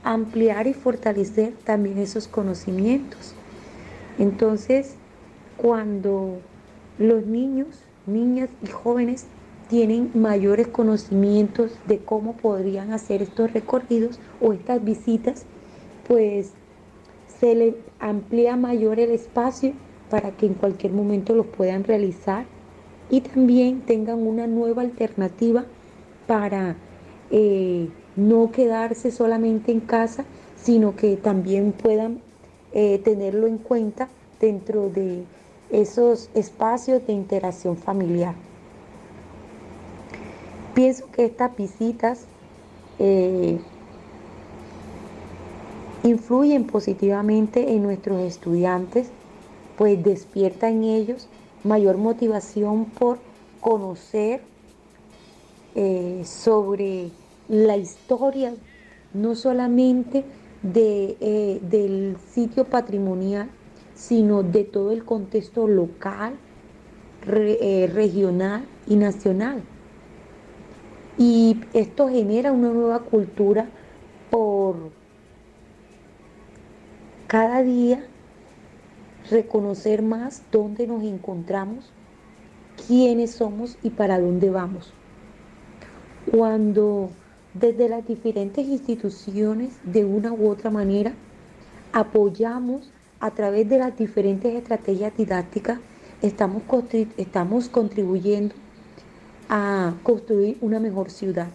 ampliar 0.03 0.67
y 0.67 0.73
fortalecer 0.73 1.53
también 1.63 1.97
esos 1.97 2.27
conocimientos. 2.27 3.33
Entonces, 4.19 4.95
cuando 5.57 6.39
los 6.97 7.25
niños, 7.25 7.81
niñas 8.05 8.49
y 8.63 8.67
jóvenes 8.67 9.25
tienen 9.69 10.11
mayores 10.13 10.67
conocimientos 10.67 11.71
de 11.87 11.99
cómo 11.99 12.33
podrían 12.33 12.91
hacer 12.91 13.21
estos 13.21 13.53
recorridos 13.53 14.19
o 14.41 14.53
estas 14.53 14.83
visitas, 14.83 15.45
pues 16.07 16.51
se 17.39 17.55
le 17.55 17.75
amplía 17.99 18.55
mayor 18.55 18.99
el 18.99 19.11
espacio 19.11 19.73
para 20.09 20.31
que 20.31 20.45
en 20.45 20.53
cualquier 20.53 20.93
momento 20.93 21.33
los 21.33 21.47
puedan 21.47 21.83
realizar 21.83 22.45
y 23.09 23.21
también 23.21 23.81
tengan 23.81 24.19
una 24.25 24.47
nueva 24.47 24.81
alternativa 24.81 25.65
para 26.27 26.75
eh, 27.31 27.89
no 28.15 28.51
quedarse 28.51 29.11
solamente 29.11 29.71
en 29.71 29.79
casa, 29.79 30.25
sino 30.55 30.95
que 30.95 31.17
también 31.17 31.71
puedan 31.71 32.19
eh, 32.73 32.99
tenerlo 33.03 33.47
en 33.47 33.57
cuenta 33.57 34.09
dentro 34.39 34.89
de 34.89 35.23
esos 35.69 36.29
espacios 36.33 37.05
de 37.07 37.13
interacción 37.13 37.77
familiar. 37.77 38.35
Pienso 40.73 41.05
que 41.11 41.25
estas 41.25 41.55
visitas 41.55 42.25
eh, 42.99 43.59
influyen 46.03 46.65
positivamente 46.65 47.73
en 47.73 47.83
nuestros 47.83 48.21
estudiantes, 48.21 49.09
pues 49.77 50.03
despierta 50.03 50.69
en 50.69 50.83
ellos 50.83 51.27
mayor 51.63 51.97
motivación 51.97 52.85
por 52.85 53.19
conocer 53.61 54.41
eh, 55.75 56.21
sobre 56.25 57.09
la 57.47 57.77
historia, 57.77 58.53
no 59.13 59.35
solamente 59.35 60.23
de, 60.61 61.17
eh, 61.19 61.59
del 61.61 62.17
sitio 62.31 62.65
patrimonial, 62.65 63.49
sino 63.95 64.43
de 64.43 64.63
todo 64.63 64.91
el 64.91 65.03
contexto 65.03 65.67
local, 65.67 66.33
eh, 67.27 67.89
regional 67.93 68.65
y 68.87 68.95
nacional. 68.95 69.61
Y 71.17 71.61
esto 71.73 72.09
genera 72.09 72.51
una 72.51 72.69
nueva 72.69 72.99
cultura 72.99 73.67
por 74.29 74.91
cada 77.27 77.61
día 77.61 78.03
reconocer 79.29 80.01
más 80.01 80.43
dónde 80.51 80.87
nos 80.87 81.03
encontramos, 81.03 81.91
quiénes 82.87 83.31
somos 83.31 83.77
y 83.83 83.91
para 83.91 84.19
dónde 84.19 84.49
vamos. 84.49 84.91
Cuando 86.31 87.09
desde 87.53 87.89
las 87.89 88.07
diferentes 88.07 88.67
instituciones, 88.67 89.73
de 89.83 90.05
una 90.05 90.33
u 90.33 90.49
otra 90.49 90.69
manera, 90.69 91.13
apoyamos 91.91 92.91
a 93.19 93.31
través 93.31 93.69
de 93.69 93.77
las 93.77 93.97
diferentes 93.97 94.53
estrategias 94.55 95.15
didácticas, 95.15 95.79
estamos, 96.21 96.63
estamos 97.17 97.69
contribuyendo 97.69 98.55
a 99.49 99.93
construir 100.03 100.57
una 100.61 100.79
mejor 100.79 101.11
ciudad. 101.11 101.47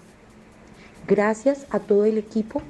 Gracias 1.06 1.66
a 1.70 1.80
todo 1.80 2.04
el 2.04 2.18
equipo 2.18 2.62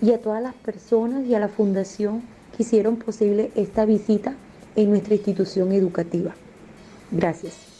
y 0.00 0.12
a 0.12 0.20
todas 0.20 0.42
las 0.42 0.54
personas 0.54 1.24
y 1.26 1.34
a 1.34 1.40
la 1.40 1.48
fundación 1.48 2.22
que 2.56 2.62
hicieron 2.62 2.96
posible 2.96 3.50
esta 3.54 3.84
visita 3.84 4.34
en 4.76 4.90
nuestra 4.90 5.14
institución 5.14 5.72
educativa. 5.72 6.34
Gracias. 7.10 7.71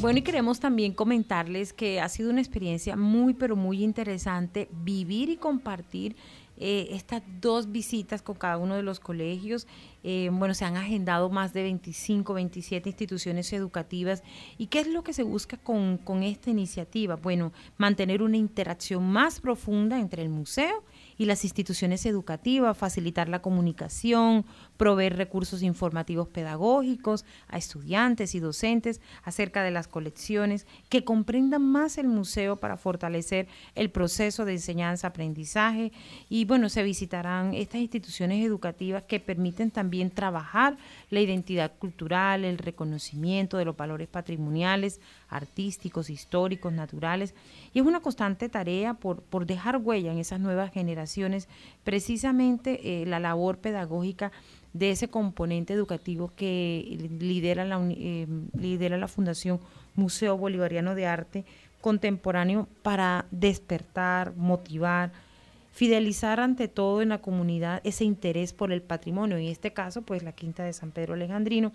Bueno, 0.00 0.20
y 0.20 0.22
queremos 0.22 0.60
también 0.60 0.94
comentarles 0.94 1.74
que 1.74 2.00
ha 2.00 2.08
sido 2.08 2.30
una 2.30 2.40
experiencia 2.40 2.96
muy, 2.96 3.34
pero 3.34 3.54
muy 3.54 3.84
interesante 3.84 4.70
vivir 4.82 5.28
y 5.28 5.36
compartir 5.36 6.16
eh, 6.56 6.88
estas 6.92 7.22
dos 7.40 7.70
visitas 7.70 8.22
con 8.22 8.34
cada 8.34 8.56
uno 8.56 8.76
de 8.76 8.82
los 8.82 8.98
colegios. 8.98 9.66
Eh, 10.02 10.30
bueno, 10.32 10.54
se 10.54 10.64
han 10.64 10.78
agendado 10.78 11.28
más 11.28 11.52
de 11.52 11.64
25, 11.64 12.32
27 12.32 12.88
instituciones 12.88 13.52
educativas. 13.52 14.22
¿Y 14.56 14.68
qué 14.68 14.80
es 14.80 14.86
lo 14.86 15.04
que 15.04 15.12
se 15.12 15.22
busca 15.22 15.58
con, 15.58 15.98
con 15.98 16.22
esta 16.22 16.48
iniciativa? 16.48 17.16
Bueno, 17.16 17.52
mantener 17.76 18.22
una 18.22 18.38
interacción 18.38 19.04
más 19.06 19.38
profunda 19.38 19.98
entre 19.98 20.22
el 20.22 20.30
museo 20.30 20.82
y 21.18 21.26
las 21.26 21.44
instituciones 21.44 22.06
educativas, 22.06 22.76
facilitar 22.76 23.28
la 23.28 23.42
comunicación, 23.42 24.46
proveer 24.80 25.18
recursos 25.18 25.62
informativos 25.62 26.26
pedagógicos 26.28 27.26
a 27.48 27.58
estudiantes 27.58 28.34
y 28.34 28.40
docentes 28.40 29.02
acerca 29.22 29.62
de 29.62 29.70
las 29.70 29.88
colecciones, 29.88 30.66
que 30.88 31.04
comprendan 31.04 31.60
más 31.60 31.98
el 31.98 32.08
museo 32.08 32.56
para 32.56 32.78
fortalecer 32.78 33.46
el 33.74 33.90
proceso 33.90 34.46
de 34.46 34.52
enseñanza-aprendizaje 34.52 35.92
y 36.30 36.46
bueno, 36.46 36.70
se 36.70 36.82
visitarán 36.82 37.52
estas 37.52 37.82
instituciones 37.82 38.42
educativas 38.42 39.02
que 39.02 39.20
permiten 39.20 39.70
también 39.70 40.10
trabajar 40.10 40.78
la 41.10 41.20
identidad 41.20 41.72
cultural, 41.78 42.46
el 42.46 42.56
reconocimiento 42.56 43.58
de 43.58 43.66
los 43.66 43.76
valores 43.76 44.08
patrimoniales, 44.08 44.98
artísticos, 45.28 46.08
históricos, 46.08 46.72
naturales. 46.72 47.34
Y 47.74 47.80
es 47.80 47.84
una 47.84 48.00
constante 48.00 48.48
tarea 48.48 48.94
por, 48.94 49.20
por 49.20 49.44
dejar 49.44 49.76
huella 49.76 50.10
en 50.10 50.18
esas 50.18 50.40
nuevas 50.40 50.72
generaciones, 50.72 51.48
precisamente 51.84 53.02
eh, 53.02 53.04
la 53.04 53.20
labor 53.20 53.58
pedagógica 53.58 54.32
de 54.72 54.90
ese 54.90 55.08
componente 55.08 55.72
educativo 55.72 56.32
que 56.36 57.08
lidera 57.18 57.64
la, 57.64 57.80
eh, 57.90 58.26
lidera 58.58 58.98
la 58.98 59.08
Fundación 59.08 59.60
Museo 59.94 60.36
Bolivariano 60.36 60.94
de 60.94 61.06
Arte 61.06 61.44
Contemporáneo 61.80 62.68
para 62.82 63.26
despertar, 63.30 64.34
motivar, 64.36 65.12
fidelizar 65.72 66.38
ante 66.38 66.68
todo 66.68 67.00
en 67.00 67.08
la 67.08 67.22
comunidad 67.22 67.80
ese 67.84 68.04
interés 68.04 68.52
por 68.52 68.70
el 68.70 68.82
patrimonio, 68.82 69.38
en 69.38 69.46
este 69.46 69.72
caso 69.72 70.02
pues 70.02 70.22
la 70.22 70.32
Quinta 70.32 70.62
de 70.62 70.72
San 70.72 70.90
Pedro 70.90 71.14
Alejandrino 71.14 71.72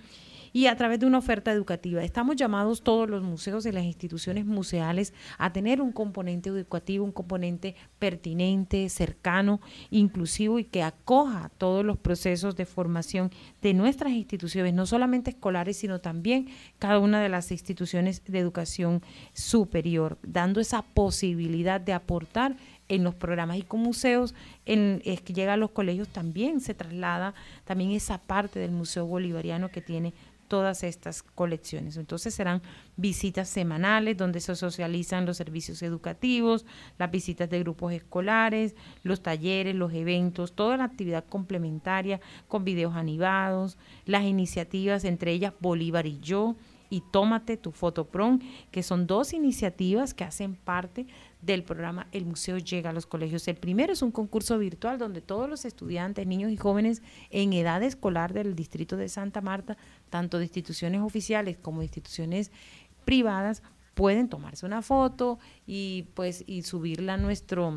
y 0.56 0.68
a 0.68 0.78
través 0.78 1.02
de 1.02 1.06
una 1.06 1.18
oferta 1.18 1.52
educativa. 1.52 2.02
Estamos 2.02 2.38
llamados 2.38 2.82
todos 2.82 3.10
los 3.10 3.22
museos 3.22 3.66
y 3.66 3.74
las 3.74 3.84
instituciones 3.84 4.46
museales 4.46 5.14
a 5.38 5.52
tener 5.52 5.82
un 5.82 5.92
componente 5.92 6.48
educativo, 6.48 7.04
un 7.04 7.12
componente 7.12 7.76
pertinente, 8.00 8.88
cercano, 8.88 9.60
inclusivo 9.92 10.58
y 10.58 10.64
que 10.64 10.82
acoja 10.82 11.52
todos 11.58 11.84
los 11.84 11.98
procesos 11.98 12.56
de 12.56 12.66
formación 12.66 13.32
de 13.62 13.74
nuestras 13.74 14.14
instituciones, 14.14 14.74
no 14.74 14.86
solamente 14.86 15.32
escolares, 15.32 15.76
sino 15.76 16.00
también 16.00 16.48
cada 16.80 17.00
una 17.00 17.22
de 17.22 17.28
las 17.28 17.52
instituciones 17.52 18.24
de 18.26 18.40
educación 18.40 19.02
superior, 19.34 20.18
dando 20.24 20.62
esa 20.62 20.84
posibilidad 20.84 21.82
de 21.82 21.92
aportar 21.92 22.56
en 22.88 23.04
los 23.04 23.16
programas 23.16 23.58
y 23.58 23.64
con 23.64 23.80
museos 23.80 24.36
en, 24.66 25.02
que 25.04 25.34
llega 25.34 25.54
a 25.54 25.58
los 25.58 25.72
colegios 25.72 26.08
también 26.10 26.62
se 26.62 26.74
traslada 26.74 27.34
también 27.64 27.92
esa 27.92 28.20
parte 28.20 28.60
del 28.60 28.72
museo 28.72 29.06
bolivariano 29.06 29.70
que 29.70 29.82
tiene 29.82 30.14
todas 30.48 30.84
estas 30.84 31.24
colecciones. 31.24 31.98
Entonces 31.98 32.34
serán 32.34 32.62
visitas 32.96 33.50
semanales 33.50 34.18
donde 34.18 34.40
se 34.40 34.56
socializan 34.56 35.26
los 35.26 35.38
servicios 35.38 35.82
educativos, 35.82 36.66
las 36.98 37.12
visitas 37.12 37.50
de 37.50 37.60
grupos 37.60 37.94
escolares, 37.94 38.76
los 39.04 39.22
talleres, 39.22 39.76
los 39.76 39.94
eventos, 39.94 40.54
toda 40.54 40.78
la 40.78 40.86
actividad 40.86 41.26
complementaria 41.26 42.22
con 42.48 42.64
videos 42.64 42.96
animados, 42.96 43.78
las 44.06 44.24
iniciativas, 44.24 45.04
entre 45.04 45.32
ellas 45.32 45.54
Bolívar 45.60 46.06
y 46.06 46.20
yo, 46.20 46.56
y 46.90 47.02
Tómate 47.02 47.58
tu 47.58 47.72
Fotopron, 47.72 48.42
que 48.72 48.84
son 48.84 49.08
dos 49.08 49.34
iniciativas 49.34 50.14
que 50.14 50.24
hacen 50.24 50.56
parte 50.56 51.08
del 51.46 51.64
programa 51.64 52.08
El 52.12 52.26
Museo 52.26 52.58
Llega 52.58 52.90
a 52.90 52.94
los 52.94 53.06
Colegios. 53.06 53.48
El 53.48 53.56
primero 53.56 53.94
es 53.94 54.02
un 54.02 54.12
concurso 54.12 54.58
virtual 54.58 54.98
donde 54.98 55.22
todos 55.22 55.50
los 55.50 55.66
estudiantes, 55.66 56.26
niños 56.26 56.52
y 56.52 56.58
jóvenes 56.58 57.02
en 57.30 57.54
edad 57.54 57.84
escolar 57.84 58.34
del 58.34 58.56
distrito 58.56 58.98
de 58.98 59.10
Santa 59.10 59.42
Marta, 59.42 59.78
tanto 60.10 60.38
de 60.38 60.46
instituciones 60.46 61.02
oficiales 61.02 61.58
como 61.58 61.80
de 61.80 61.86
instituciones 61.86 62.52
privadas, 63.06 63.62
pueden 63.94 64.28
tomarse 64.28 64.66
una 64.66 64.82
foto 64.82 65.40
y 65.68 66.08
pues 66.16 66.44
y 66.48 66.64
subirla 66.64 67.14
a 67.14 67.18
nuestro 67.18 67.74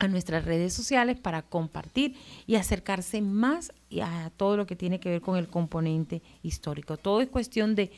a 0.00 0.08
nuestras 0.08 0.44
redes 0.44 0.74
sociales 0.74 1.18
para 1.18 1.42
compartir 1.42 2.16
y 2.46 2.56
acercarse 2.56 3.22
más 3.22 3.72
a 4.02 4.30
todo 4.36 4.56
lo 4.56 4.66
que 4.66 4.76
tiene 4.76 4.98
que 4.98 5.08
ver 5.08 5.20
con 5.20 5.36
el 5.38 5.48
componente 5.48 6.20
histórico. 6.42 6.96
Todo 6.96 7.20
es 7.20 7.28
cuestión 7.28 7.74
de 7.74 7.92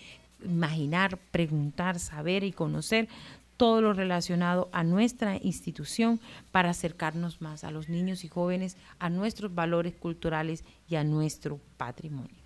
imaginar, 0.44 1.18
preguntar, 1.31 1.99
saber 1.99 2.44
y 2.44 2.53
conocer 2.53 3.09
todo 3.57 3.81
lo 3.81 3.92
relacionado 3.92 4.69
a 4.73 4.85
nuestra 4.85 5.37
institución 5.37 6.21
para 6.53 6.71
acercarnos 6.71 7.40
más 7.40 7.64
a 7.64 7.71
los 7.71 7.88
niños 7.88 8.25
y 8.25 8.29
jóvenes, 8.29 8.77
a 8.99 9.11
nuestros 9.11 9.55
valores 9.55 9.95
culturales 9.97 10.64
y 10.88 10.97
a 10.97 11.05
nuestro 11.05 11.61
patrimonio. 11.77 12.45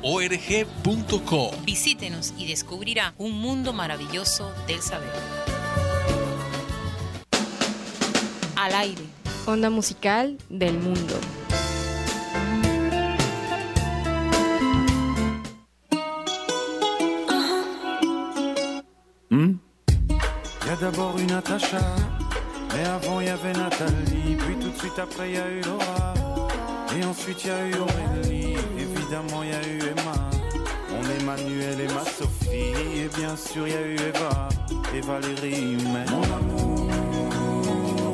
org.co. 0.03 1.51
Visítenos 1.63 2.33
y 2.37 2.47
descubrirá 2.47 3.13
un 3.17 3.39
mundo 3.39 3.73
maravilloso 3.73 4.51
del 4.67 4.81
saber. 4.81 5.09
Al 8.55 8.73
aire, 8.73 9.03
onda 9.45 9.69
musical 9.69 10.37
del 10.49 10.77
mundo. 10.77 11.15
Hmm? 19.29 19.59
Il 20.61 20.67
y 20.67 20.69
a 20.69 20.75
d'abord 20.75 21.17
une 21.17 21.27
Natacha, 21.27 21.79
mais 22.73 22.85
avant 22.85 23.21
il 23.21 23.27
y 23.27 23.29
avait 23.29 23.53
Nathalie, 23.53 24.35
puis 24.37 24.55
tout 24.55 24.69
de 24.69 24.77
suite 24.77 24.99
après 24.99 25.29
il 25.29 25.35
y 25.35 25.37
a 25.37 25.49
eu 25.49 25.61
Laura, 25.61 26.13
et 26.95 27.05
ensuite 27.05 27.43
il 27.45 27.47
y 27.47 27.51
a 27.51 27.67
eu 27.67 27.75
Aurélie 27.75 28.80
évidemment 29.11 29.43
il 29.43 29.49
y 29.49 29.53
a 29.53 29.61
eu 29.67 29.79
Emma, 29.91 30.15
mon 30.89 31.03
Emmanuel 31.19 31.81
et 31.81 31.93
ma 31.93 32.03
Sophie, 32.05 32.73
et 33.03 33.09
bien 33.17 33.35
sûr 33.35 33.67
il 33.67 33.73
y 33.73 33.75
a 33.75 33.81
eu 33.87 33.95
Eva. 33.95 34.47
Et 34.95 35.01
Valérie, 35.01 35.75
mais 35.93 36.05
mon 36.09 36.23
amour, 36.23 36.87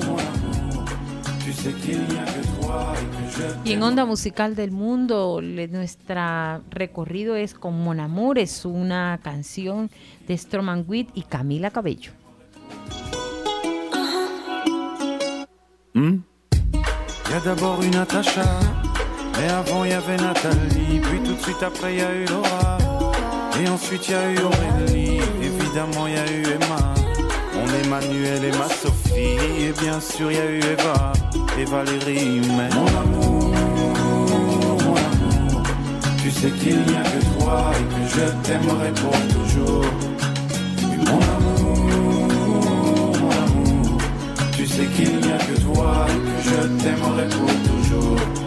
mon 0.07 0.17
amour, 0.17 0.85
tu 1.43 1.53
sais 1.53 1.73
qu'il 1.73 1.99
n'y 1.99 2.17
a 2.17 2.25
que 2.25 2.61
toi 2.61 2.93
et 2.99 3.05
que 3.05 3.63
je 3.65 3.69
Y 3.69 3.77
en 3.77 3.81
Onda 3.83 4.05
Musical 4.05 4.55
del 4.55 4.71
Mundo, 4.71 5.39
le- 5.41 5.67
nuestra 5.67 6.61
recorrido 6.71 7.35
es 7.35 7.53
con 7.53 7.79
Mon 7.83 7.99
Amour, 7.99 8.39
es 8.39 8.65
una 8.65 9.19
canción 9.23 9.89
de 10.27 10.35
Stroman 10.37 10.83
Witt 10.87 11.09
y 11.13 11.23
Camila 11.23 11.69
Cabello. 11.71 12.11
Il 15.93 16.21
y 17.29 17.33
a 17.33 17.39
d'abord 17.41 17.83
eu 17.83 17.89
Natacha, 17.89 18.43
mais 19.37 19.49
avant 19.49 19.83
il 19.83 19.91
y 19.91 19.93
avait 19.93 20.17
Nathalie, 20.17 20.99
puis 21.01 21.19
tout 21.23 21.33
de 21.33 21.41
suite 21.41 21.63
après 21.63 21.93
il 21.93 21.99
y 21.99 22.03
a 22.03 22.13
eu 22.13 22.25
Laura, 22.25 22.77
et 23.63 23.69
ensuite 23.69 24.07
il 24.07 24.11
y 24.11 24.15
a 24.15 24.31
eu 24.31 24.39
Aurélie, 24.39 25.21
évidemment 25.41 26.07
il 26.07 26.13
y 26.13 26.17
a 26.17 26.31
eu 26.31 26.43
Emma, 26.55 26.93
mon 27.53 27.67
Emmanuel 27.83 28.43
et 28.43 28.51
ma 28.57 28.67
Sophie, 28.69 29.37
et 29.59 29.73
bien 29.81 29.99
sûr 29.99 30.31
il 30.31 30.37
y 30.37 30.41
a 30.41 30.45
eu 30.51 30.59
Eva. 30.59 31.13
Et 31.59 31.65
Valérie, 31.65 32.39
mais 32.55 32.69
mon 32.75 32.85
amour, 32.85 33.51
mon 34.83 34.95
amour, 34.95 35.63
tu 36.21 36.29
sais 36.29 36.51
qu'il 36.51 36.77
n'y 36.77 36.95
a 36.95 37.01
que 37.01 37.39
toi 37.39 37.71
et 37.73 37.85
que 37.93 38.01
je 38.13 38.25
t'aimerai 38.47 38.91
pour 38.91 39.17
toujours. 39.33 39.85
Mais 40.81 40.97
mon 40.97 41.19
amour, 41.35 41.77
mon 43.19 43.31
amour, 43.31 43.97
tu 44.55 44.67
sais 44.67 44.85
qu'il 44.85 45.17
n'y 45.17 45.31
a 45.31 45.37
que 45.39 45.59
toi 45.61 46.05
et 46.09 46.19
que 46.19 46.35
je 46.47 46.83
t'aimerai 46.83 47.27
pour 47.29 47.51
toujours. 47.65 48.46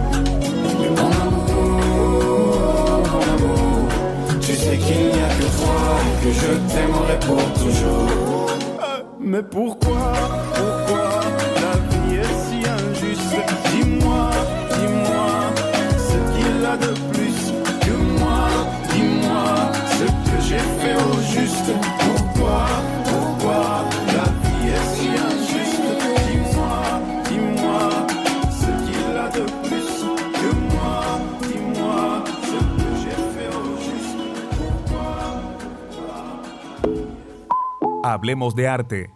Sais 4.61 4.77
qu'il 4.77 5.07
n'y 5.07 5.21
a 5.27 5.29
que 5.39 5.47
toi 5.59 5.79
et 6.07 6.15
que 6.23 6.31
je 6.41 6.51
t'aimerai 6.71 7.17
pour 7.27 7.43
toujours. 7.61 8.47
Mais 9.19 9.43
pourquoi, 9.43 10.13
pourquoi 10.53 11.21
la 11.63 11.75
vie 11.89 12.15
est 12.21 12.35
si 12.45 12.60
Hablemos 38.11 38.55
de 38.55 38.67
arte. 38.67 39.09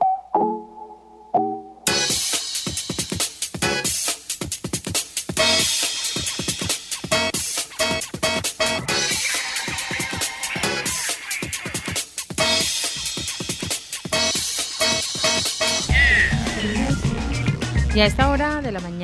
Y 17.93 17.99
a 17.99 18.05
esta 18.05 18.29
hora 18.29 18.61
de 18.61 18.71
la 18.71 18.79
mañana 18.79 18.94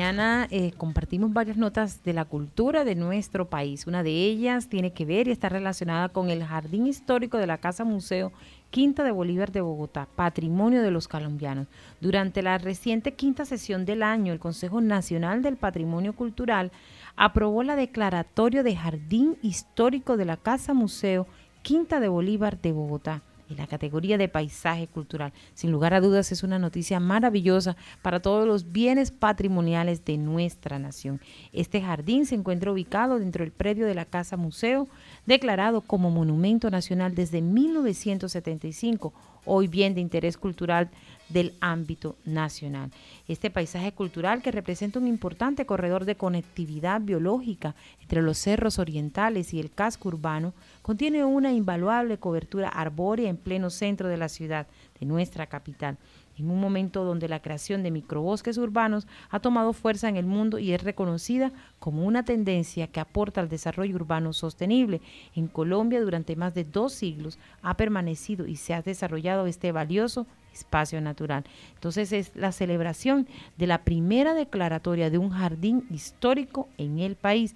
eh, 0.50 0.72
compartimos 0.76 1.32
varias 1.32 1.56
notas 1.56 2.02
de 2.02 2.12
la 2.12 2.24
cultura 2.24 2.84
de 2.84 2.96
nuestro 2.96 3.48
país. 3.48 3.86
Una 3.86 4.02
de 4.02 4.10
ellas 4.10 4.68
tiene 4.68 4.92
que 4.92 5.04
ver 5.04 5.28
y 5.28 5.30
está 5.30 5.48
relacionada 5.48 6.08
con 6.08 6.28
el 6.28 6.42
Jardín 6.42 6.88
Histórico 6.88 7.38
de 7.38 7.46
la 7.46 7.58
Casa 7.58 7.84
Museo 7.84 8.32
Quinta 8.70 9.04
de 9.04 9.12
Bolívar 9.12 9.52
de 9.52 9.60
Bogotá, 9.60 10.08
patrimonio 10.16 10.82
de 10.82 10.90
los 10.90 11.06
colombianos. 11.06 11.68
Durante 12.00 12.42
la 12.42 12.58
reciente 12.58 13.14
quinta 13.14 13.44
sesión 13.44 13.84
del 13.84 14.02
año, 14.02 14.32
el 14.32 14.40
Consejo 14.40 14.80
Nacional 14.80 15.40
del 15.40 15.56
Patrimonio 15.56 16.14
Cultural 16.14 16.72
aprobó 17.14 17.62
la 17.62 17.76
declaratoria 17.76 18.64
de 18.64 18.74
Jardín 18.74 19.36
Histórico 19.40 20.16
de 20.16 20.24
la 20.24 20.36
Casa 20.36 20.74
Museo 20.74 21.28
Quinta 21.62 22.00
de 22.00 22.08
Bolívar 22.08 22.60
de 22.60 22.72
Bogotá 22.72 23.22
la 23.56 23.66
categoría 23.66 24.18
de 24.18 24.28
paisaje 24.28 24.86
cultural. 24.86 25.32
Sin 25.54 25.70
lugar 25.70 25.94
a 25.94 26.00
dudas 26.00 26.32
es 26.32 26.42
una 26.42 26.58
noticia 26.58 27.00
maravillosa 27.00 27.76
para 28.02 28.20
todos 28.20 28.46
los 28.46 28.72
bienes 28.72 29.10
patrimoniales 29.10 30.04
de 30.04 30.18
nuestra 30.18 30.78
nación. 30.78 31.20
Este 31.52 31.80
jardín 31.80 32.26
se 32.26 32.34
encuentra 32.34 32.72
ubicado 32.72 33.18
dentro 33.18 33.44
del 33.44 33.52
predio 33.52 33.86
de 33.86 33.94
la 33.94 34.04
Casa 34.04 34.36
Museo, 34.36 34.88
declarado 35.26 35.80
como 35.80 36.10
Monumento 36.10 36.70
Nacional 36.70 37.14
desde 37.14 37.42
1975, 37.42 39.12
hoy 39.44 39.68
bien 39.68 39.94
de 39.94 40.00
interés 40.00 40.36
cultural 40.36 40.90
del 41.28 41.54
ámbito 41.60 42.16
nacional. 42.24 42.90
Este 43.26 43.50
paisaje 43.50 43.92
cultural 43.92 44.42
que 44.42 44.50
representa 44.50 44.98
un 44.98 45.06
importante 45.06 45.66
corredor 45.66 46.04
de 46.04 46.16
conectividad 46.16 47.00
biológica 47.00 47.74
entre 48.00 48.22
los 48.22 48.38
cerros 48.38 48.78
orientales 48.78 49.54
y 49.54 49.60
el 49.60 49.70
casco 49.70 50.08
urbano, 50.08 50.52
contiene 50.82 51.24
una 51.24 51.52
invaluable 51.52 52.18
cobertura 52.18 52.68
arbórea 52.68 53.30
en 53.30 53.36
pleno 53.36 53.70
centro 53.70 54.08
de 54.08 54.16
la 54.16 54.28
ciudad, 54.28 54.66
de 55.00 55.06
nuestra 55.06 55.46
capital. 55.46 55.96
En 56.42 56.50
un 56.50 56.60
momento 56.60 57.04
donde 57.04 57.28
la 57.28 57.40
creación 57.40 57.82
de 57.82 57.90
microbosques 57.90 58.58
urbanos 58.58 59.06
ha 59.30 59.40
tomado 59.40 59.72
fuerza 59.72 60.08
en 60.08 60.16
el 60.16 60.26
mundo 60.26 60.58
y 60.58 60.72
es 60.72 60.82
reconocida 60.82 61.52
como 61.78 62.04
una 62.04 62.24
tendencia 62.24 62.88
que 62.88 63.00
aporta 63.00 63.40
al 63.40 63.48
desarrollo 63.48 63.94
urbano 63.94 64.32
sostenible. 64.32 65.00
En 65.34 65.46
Colombia 65.46 66.00
durante 66.00 66.36
más 66.36 66.54
de 66.54 66.64
dos 66.64 66.92
siglos 66.92 67.38
ha 67.62 67.76
permanecido 67.76 68.46
y 68.46 68.56
se 68.56 68.74
ha 68.74 68.82
desarrollado 68.82 69.46
este 69.46 69.72
valioso 69.72 70.26
espacio 70.52 71.00
natural. 71.00 71.44
Entonces 71.74 72.12
es 72.12 72.32
la 72.34 72.52
celebración 72.52 73.26
de 73.56 73.66
la 73.66 73.84
primera 73.84 74.34
declaratoria 74.34 75.10
de 75.10 75.18
un 75.18 75.30
jardín 75.30 75.86
histórico 75.90 76.68
en 76.76 76.98
el 76.98 77.16
país. 77.16 77.54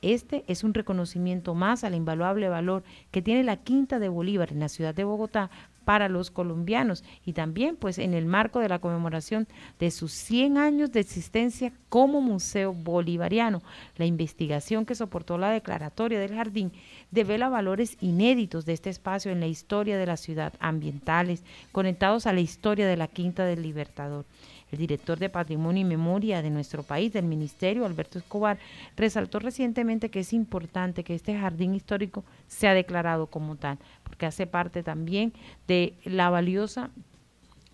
Este 0.00 0.44
es 0.46 0.62
un 0.62 0.74
reconocimiento 0.74 1.54
más 1.54 1.82
al 1.82 1.94
invaluable 1.94 2.48
valor 2.48 2.84
que 3.10 3.20
tiene 3.20 3.42
la 3.42 3.56
Quinta 3.56 3.98
de 3.98 4.08
Bolívar 4.08 4.52
en 4.52 4.60
la 4.60 4.68
ciudad 4.68 4.94
de 4.94 5.02
Bogotá 5.02 5.50
para 5.88 6.10
los 6.10 6.30
colombianos 6.30 7.02
y 7.24 7.32
también 7.32 7.74
pues 7.74 7.96
en 7.96 8.12
el 8.12 8.26
marco 8.26 8.60
de 8.60 8.68
la 8.68 8.78
conmemoración 8.78 9.48
de 9.80 9.90
sus 9.90 10.12
100 10.12 10.58
años 10.58 10.92
de 10.92 11.00
existencia 11.00 11.72
como 11.88 12.20
Museo 12.20 12.74
Bolivariano. 12.74 13.62
La 13.96 14.04
investigación 14.04 14.84
que 14.84 14.94
soportó 14.94 15.38
la 15.38 15.50
declaratoria 15.50 16.20
del 16.20 16.34
jardín 16.34 16.72
devela 17.10 17.48
valores 17.48 17.96
inéditos 18.02 18.66
de 18.66 18.74
este 18.74 18.90
espacio 18.90 19.32
en 19.32 19.40
la 19.40 19.46
historia 19.46 19.96
de 19.96 20.04
la 20.04 20.18
ciudad, 20.18 20.52
ambientales, 20.60 21.42
conectados 21.72 22.26
a 22.26 22.34
la 22.34 22.40
historia 22.40 22.86
de 22.86 22.98
la 22.98 23.08
Quinta 23.08 23.46
del 23.46 23.62
Libertador. 23.62 24.26
El 24.70 24.78
director 24.78 25.18
de 25.18 25.30
Patrimonio 25.30 25.82
y 25.82 25.84
Memoria 25.84 26.42
de 26.42 26.50
nuestro 26.50 26.82
país, 26.82 27.12
del 27.12 27.24
Ministerio, 27.24 27.86
Alberto 27.86 28.18
Escobar, 28.18 28.58
resaltó 28.96 29.38
recientemente 29.38 30.10
que 30.10 30.20
es 30.20 30.32
importante 30.32 31.04
que 31.04 31.14
este 31.14 31.38
jardín 31.38 31.74
histórico 31.74 32.24
sea 32.46 32.74
declarado 32.74 33.26
como 33.26 33.56
tal, 33.56 33.78
porque 34.02 34.26
hace 34.26 34.46
parte 34.46 34.82
también 34.82 35.32
de 35.66 35.94
la 36.04 36.30
valiosa 36.30 36.90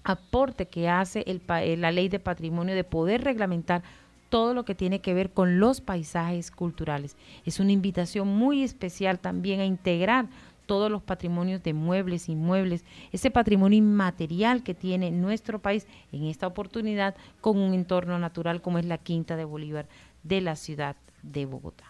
aporte 0.04 0.66
que 0.66 0.88
hace 0.88 1.24
eh, 1.26 1.76
la 1.76 1.90
ley 1.90 2.08
de 2.08 2.20
patrimonio 2.20 2.74
de 2.74 2.84
poder 2.84 3.24
reglamentar 3.24 3.82
todo 4.28 4.52
lo 4.52 4.64
que 4.64 4.74
tiene 4.74 5.00
que 5.00 5.14
ver 5.14 5.30
con 5.30 5.60
los 5.60 5.80
paisajes 5.80 6.50
culturales. 6.50 7.16
Es 7.44 7.60
una 7.60 7.72
invitación 7.72 8.28
muy 8.28 8.62
especial 8.62 9.18
también 9.18 9.60
a 9.60 9.64
integrar 9.64 10.26
todos 10.66 10.90
los 10.90 11.02
patrimonios 11.02 11.62
de 11.62 11.74
muebles, 11.74 12.28
inmuebles, 12.28 12.84
ese 13.12 13.30
patrimonio 13.30 13.78
inmaterial 13.78 14.62
que 14.62 14.74
tiene 14.74 15.10
nuestro 15.10 15.60
país 15.60 15.86
en 16.12 16.24
esta 16.24 16.46
oportunidad 16.46 17.14
con 17.40 17.58
un 17.58 17.74
entorno 17.74 18.18
natural 18.18 18.62
como 18.62 18.78
es 18.78 18.84
la 18.84 18.98
Quinta 18.98 19.36
de 19.36 19.44
Bolívar 19.44 19.88
de 20.22 20.40
la 20.40 20.56
ciudad 20.56 20.96
de 21.22 21.46
Bogotá. 21.46 21.84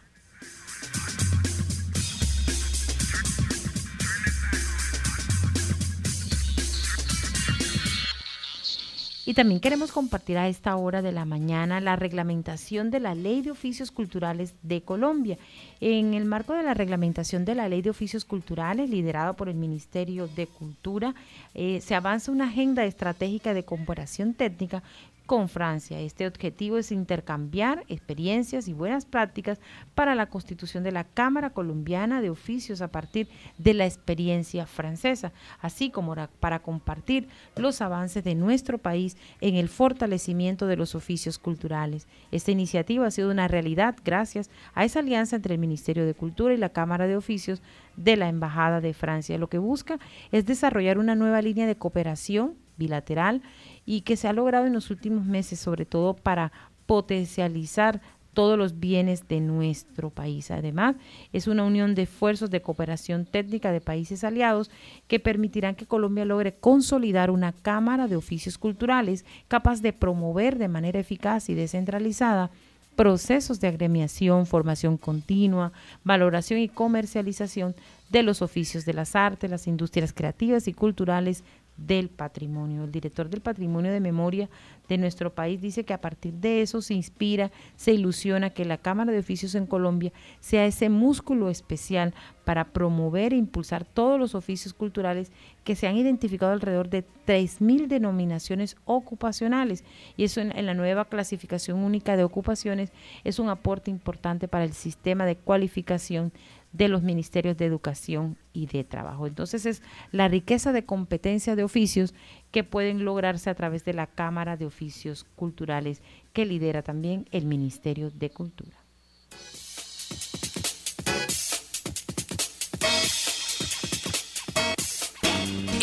Y 9.27 9.33
también 9.33 9.61
queremos 9.61 9.91
compartir 9.91 10.37
a 10.37 10.49
esta 10.49 10.77
hora 10.77 11.01
de 11.01 11.11
la 11.11 11.25
mañana 11.25 11.81
la 11.81 11.97
reglamentación 11.97 12.91
de 12.91 13.01
la 13.01 13.15
Ley 13.15 13.41
de 13.41 13.53
Oficios 13.53 13.91
Culturales 13.91 14.55
de 14.63 14.83
Colombia. 14.83 15.39
En 15.81 16.13
el 16.13 16.27
marco 16.27 16.53
de 16.53 16.63
la 16.63 16.75
reglamentación 16.75 17.47
de 17.47 17.55
la 17.55 17.69
Ley 17.69 17.81
de 17.81 17.89
Oficios 17.89 18.27
Culturales, 18.27 18.91
liderada 18.91 19.33
por 19.33 19.49
el 19.49 19.55
Ministerio 19.55 20.29
de 20.29 20.47
Cultura, 20.47 21.15
eh, 21.55 21.81
se 21.81 21.95
avanza 21.95 22.33
una 22.33 22.49
agenda 22.49 22.85
estratégica 22.85 23.55
de 23.55 23.65
comparación 23.65 24.35
técnica 24.35 24.83
con 25.27 25.49
Francia. 25.49 26.01
Este 26.01 26.27
objetivo 26.27 26.77
es 26.77 26.93
intercambiar 26.93 27.85
experiencias 27.89 28.69
y 28.69 28.73
buenas 28.73 29.07
prácticas 29.07 29.59
para 29.95 30.15
la 30.15 30.27
constitución 30.27 30.85
de 30.85 30.93
la 30.93 31.05
Cámara 31.05 31.51
Colombiana 31.51 32.21
de 32.21 32.31
Oficios 32.31 32.83
a 32.83 32.89
partir 32.89 33.29
de 33.57 33.75
la 33.75 33.87
experiencia 33.87 34.67
francesa, 34.67 35.33
así 35.61 35.91
como 35.91 36.15
para 36.41 36.61
compartir 36.61 37.29
los 37.57 37.81
avances 37.81 38.23
de 38.23 38.35
nuestro 38.35 38.79
país 38.79 39.17
en 39.41 39.55
el 39.55 39.69
fortalecimiento 39.69 40.67
de 40.67 40.77
los 40.77 40.95
oficios 40.95 41.39
culturales. 41.39 42.07
Esta 42.31 42.51
iniciativa 42.51 43.07
ha 43.07 43.11
sido 43.11 43.31
una 43.31 43.49
realidad 43.49 43.97
gracias 44.05 44.51
a 44.75 44.85
esa 44.85 45.01
alianza 45.01 45.37
entre 45.37 45.55
el 45.55 45.61
Ministerio 45.61 46.05
de 46.05 46.15
Cultura 46.15 46.53
y 46.53 46.59
la 46.59 46.69
Cámara 46.69 47.07
de 47.07 47.17
Oficios 47.17 47.63
de 47.97 48.17
la 48.17 48.29
Embajada 48.29 48.81
de 48.81 48.93
Francia. 48.93 49.39
Lo 49.39 49.49
que 49.49 49.59
busca 49.59 49.99
es 50.33 50.45
desarrollar 50.45 50.99
una 50.99 51.15
nueva 51.15 51.41
línea 51.41 51.67
de 51.67 51.77
cooperación 51.77 52.57
bilateral 52.77 53.43
y 53.87 54.03
que 54.03 54.17
se 54.17 54.29
ha 54.29 54.33
logrado 54.33 54.67
en 54.67 54.73
los 54.73 54.91
últimos 54.91 55.25
meses, 55.25 55.59
sobre 55.61 55.85
todo 55.85 56.15
para 56.15 56.53
potencializar 56.87 58.01
todos 58.35 58.59
los 58.59 58.81
bienes 58.81 59.27
de 59.29 59.41
nuestro 59.41 60.11
país. 60.11 60.51
Además, 60.51 60.97
es 61.33 61.47
una 61.47 61.65
unión 61.65 61.95
de 61.95 62.03
esfuerzos 62.03 62.51
de 62.51 62.61
cooperación 62.61 63.25
técnica 63.25 63.73
de 63.73 63.81
países 63.81 64.25
aliados 64.25 64.71
que 65.07 65.21
permitirán 65.21 65.77
que 65.77 65.87
Colombia 65.87 66.25
logre 66.25 66.55
consolidar 66.55 67.31
una 67.31 67.53
Cámara 67.53 68.09
de 68.09 68.17
Oficios 68.17 68.59
Culturales 68.59 69.25
capaz 69.49 69.81
de 69.81 69.93
promover 69.93 70.59
de 70.59 70.69
manera 70.69 70.99
eficaz 70.99 71.49
y 71.49 71.55
descentralizada 71.55 72.51
procesos 72.97 73.61
de 73.61 73.69
agremiación, 73.69 74.47
formación 74.47 74.97
continua, 74.99 75.73
valoración 76.05 76.61
y 76.61 76.69
comercialización 76.69 77.75
de 78.11 78.23
los 78.23 78.43
oficios 78.43 78.85
de 78.85 78.95
las 78.95 79.17
artes, 79.17 79.51
las 79.51 79.67
industrias 79.67 80.13
creativas 80.13 80.69
y 80.69 80.73
culturales 80.73 81.43
del 81.77 82.09
patrimonio. 82.09 82.85
El 82.85 82.93
director 82.93 83.29
del 83.29 83.41
patrimonio 83.41 83.93
de 83.93 84.01
memoria 84.01 84.49
de 84.89 84.99
nuestro 84.99 85.35
país 85.35 85.61
dice 85.61 85.85
que 85.85 85.95
a 85.95 86.01
partir 86.01 86.35
de 86.35 86.63
eso 86.63 86.83
se 86.83 86.95
inspira, 86.95 87.51
se 87.77 87.93
ilusiona 87.93 88.51
que 88.51 88.65
la 88.65 88.79
Cámara 88.79 89.13
de 89.13 89.19
Oficios 89.19 89.55
en 89.55 89.67
Colombia 89.67 90.13
sea 90.41 90.67
ese 90.67 90.89
músculo 90.89 91.51
especial 91.51 92.15
para 92.45 92.67
promover 92.67 93.33
e 93.33 93.37
impulsar 93.37 93.85
todos 93.85 94.21
los 94.21 94.35
oficios 94.35 94.75
culturales 94.75 95.33
que 95.65 95.75
se 95.75 95.87
han 95.87 95.97
identificado 95.97 96.53
alrededor 96.53 96.91
de 96.91 97.05
3.000 97.27 97.87
denominaciones 97.89 98.77
ocupacionales. 98.85 99.83
Y 100.17 100.25
eso 100.25 100.43
en, 100.43 100.57
en 100.57 100.67
la 100.67 100.75
nueva 100.75 101.07
clasificación 101.07 101.79
única 101.79 102.17
de 102.17 102.25
ocupaciones 102.25 102.93
es 103.25 103.39
un 103.39 103.49
aporte 103.49 103.91
importante 103.91 104.47
para 104.47 104.65
el 104.65 104.75
sistema 104.75 105.25
de 105.25 105.37
cualificación 105.37 106.33
de 106.75 106.89
los 106.89 107.03
ministerios 107.03 107.57
de 107.57 107.67
educación 107.67 108.37
y 108.53 108.67
de 108.67 108.83
trabajo. 108.85 109.27
Entonces 109.27 109.65
es 109.65 109.81
la 110.11 110.29
riqueza 110.29 110.73
de 110.73 110.85
competencia 110.85 111.57
de 111.57 111.63
oficios 111.63 112.15
que 112.51 112.65
pueden 112.65 113.05
lograrse 113.05 113.49
a 113.49 113.55
través 113.55 113.85
de 113.85 113.95
la 113.95 114.09
Cámara 114.09 114.57
de 114.57 114.67
Oficios 114.67 115.25
Culturales 115.37 116.03
que 116.33 116.45
lidera 116.45 116.83
también 116.83 117.27
el 117.31 117.47
Ministerio 117.47 118.11
de 118.11 118.31
Cultura. 118.31 118.84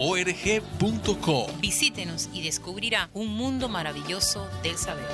org.co. 0.00 1.46
Visítenos 1.60 2.30
y 2.32 2.42
descubrirá 2.42 3.10
un 3.12 3.28
mundo 3.28 3.68
maravilloso 3.68 4.48
del 4.62 4.78
saber. 4.78 5.06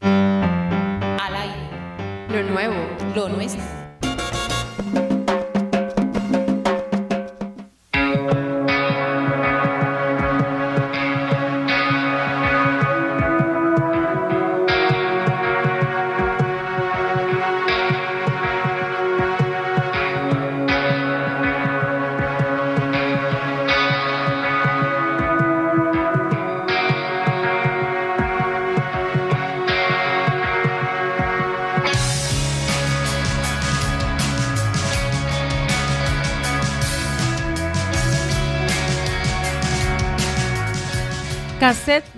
Al 0.00 1.36
aire. 1.36 1.68
Lo 2.28 2.42
nuevo. 2.50 2.74
Lo 3.14 3.28
nuestro. 3.28 3.83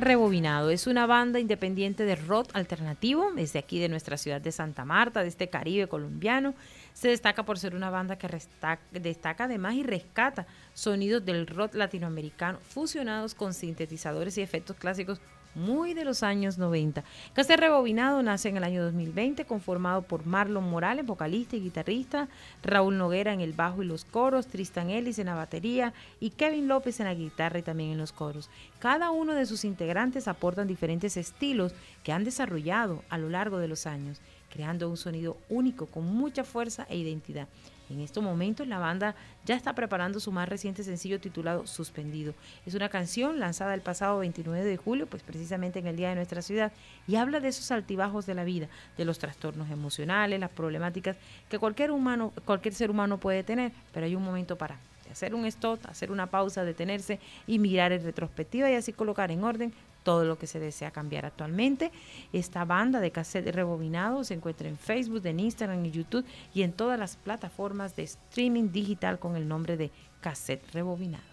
Rebobinado 0.06 0.70
es 0.70 0.86
una 0.86 1.04
banda 1.04 1.40
independiente 1.40 2.04
de 2.04 2.14
rock 2.14 2.50
alternativo, 2.52 3.32
es 3.36 3.52
de 3.54 3.58
aquí 3.58 3.80
de 3.80 3.88
nuestra 3.88 4.16
ciudad 4.16 4.40
de 4.40 4.52
Santa 4.52 4.84
Marta, 4.84 5.22
de 5.22 5.28
este 5.28 5.48
Caribe 5.48 5.88
colombiano. 5.88 6.54
Se 6.92 7.08
destaca 7.08 7.44
por 7.44 7.58
ser 7.58 7.74
una 7.74 7.90
banda 7.90 8.16
que 8.16 8.28
destaca 8.92 9.44
además 9.44 9.74
y 9.74 9.82
rescata 9.82 10.46
sonidos 10.74 11.24
del 11.24 11.48
rock 11.48 11.74
latinoamericano 11.74 12.60
fusionados 12.60 13.34
con 13.34 13.52
sintetizadores 13.52 14.38
y 14.38 14.42
efectos 14.42 14.76
clásicos 14.76 15.20
muy 15.56 15.94
de 15.94 16.04
los 16.04 16.22
años 16.22 16.58
90. 16.58 17.02
Cassette 17.32 17.58
Rebobinado 17.58 18.22
nace 18.22 18.50
en 18.50 18.58
el 18.58 18.64
año 18.64 18.84
2020, 18.84 19.46
conformado 19.46 20.02
por 20.02 20.26
Marlon 20.26 20.68
Morales, 20.70 21.06
vocalista 21.06 21.56
y 21.56 21.60
guitarrista, 21.60 22.28
Raúl 22.62 22.98
Noguera 22.98 23.32
en 23.32 23.40
el 23.40 23.54
bajo 23.54 23.82
y 23.82 23.86
los 23.86 24.04
coros, 24.04 24.46
Tristan 24.46 24.90
Ellis 24.90 25.18
en 25.18 25.26
la 25.26 25.34
batería 25.34 25.94
y 26.20 26.30
Kevin 26.30 26.68
López 26.68 27.00
en 27.00 27.06
la 27.06 27.14
guitarra 27.14 27.58
y 27.58 27.62
también 27.62 27.90
en 27.90 27.98
los 27.98 28.12
coros. 28.12 28.50
Cada 28.78 29.10
uno 29.10 29.34
de 29.34 29.46
sus 29.46 29.64
integrantes 29.64 30.28
aportan 30.28 30.68
diferentes 30.68 31.16
estilos 31.16 31.74
que 32.04 32.12
han 32.12 32.24
desarrollado 32.24 33.02
a 33.08 33.18
lo 33.18 33.30
largo 33.30 33.58
de 33.58 33.68
los 33.68 33.86
años, 33.86 34.20
creando 34.52 34.90
un 34.90 34.96
sonido 34.96 35.38
único 35.48 35.86
con 35.86 36.04
mucha 36.04 36.44
fuerza 36.44 36.86
e 36.90 36.96
identidad. 36.96 37.48
En 37.88 38.00
estos 38.00 38.22
momentos 38.22 38.66
la 38.66 38.78
banda 38.78 39.14
ya 39.44 39.54
está 39.54 39.74
preparando 39.74 40.18
su 40.18 40.32
más 40.32 40.48
reciente 40.48 40.82
sencillo 40.82 41.20
titulado 41.20 41.66
Suspendido. 41.66 42.34
Es 42.66 42.74
una 42.74 42.88
canción 42.88 43.38
lanzada 43.38 43.74
el 43.74 43.80
pasado 43.80 44.18
29 44.18 44.64
de 44.64 44.76
julio, 44.76 45.06
pues 45.06 45.22
precisamente 45.22 45.78
en 45.78 45.86
el 45.86 45.96
día 45.96 46.08
de 46.08 46.16
nuestra 46.16 46.42
ciudad, 46.42 46.72
y 47.06 47.16
habla 47.16 47.40
de 47.40 47.48
esos 47.48 47.70
altibajos 47.70 48.26
de 48.26 48.34
la 48.34 48.44
vida, 48.44 48.68
de 48.96 49.04
los 49.04 49.18
trastornos 49.18 49.70
emocionales, 49.70 50.40
las 50.40 50.50
problemáticas 50.50 51.16
que 51.48 51.58
cualquier 51.58 51.92
humano, 51.92 52.32
cualquier 52.44 52.74
ser 52.74 52.90
humano 52.90 53.18
puede 53.18 53.44
tener, 53.44 53.72
pero 53.92 54.06
hay 54.06 54.14
un 54.14 54.24
momento 54.24 54.56
para 54.56 54.78
hacer 55.10 55.34
un 55.34 55.46
stop, 55.46 55.78
hacer 55.86 56.10
una 56.10 56.26
pausa, 56.26 56.64
detenerse 56.64 57.20
y 57.46 57.58
mirar 57.58 57.92
en 57.92 58.02
retrospectiva 58.02 58.70
y 58.70 58.74
así 58.74 58.92
colocar 58.92 59.30
en 59.30 59.44
orden 59.44 59.72
todo 60.06 60.24
lo 60.24 60.38
que 60.38 60.46
se 60.46 60.60
desea 60.60 60.92
cambiar 60.92 61.26
actualmente. 61.26 61.90
Esta 62.32 62.64
banda 62.64 63.00
de 63.00 63.10
cassette 63.10 63.52
rebobinado 63.52 64.22
se 64.22 64.34
encuentra 64.34 64.68
en 64.68 64.78
Facebook, 64.78 65.26
en 65.26 65.40
Instagram, 65.40 65.84
en 65.84 65.90
YouTube 65.90 66.24
y 66.54 66.62
en 66.62 66.72
todas 66.72 66.96
las 66.96 67.16
plataformas 67.16 67.96
de 67.96 68.04
streaming 68.04 68.70
digital 68.70 69.18
con 69.18 69.34
el 69.34 69.48
nombre 69.48 69.76
de 69.76 69.90
cassette 70.20 70.62
rebobinado. 70.72 71.24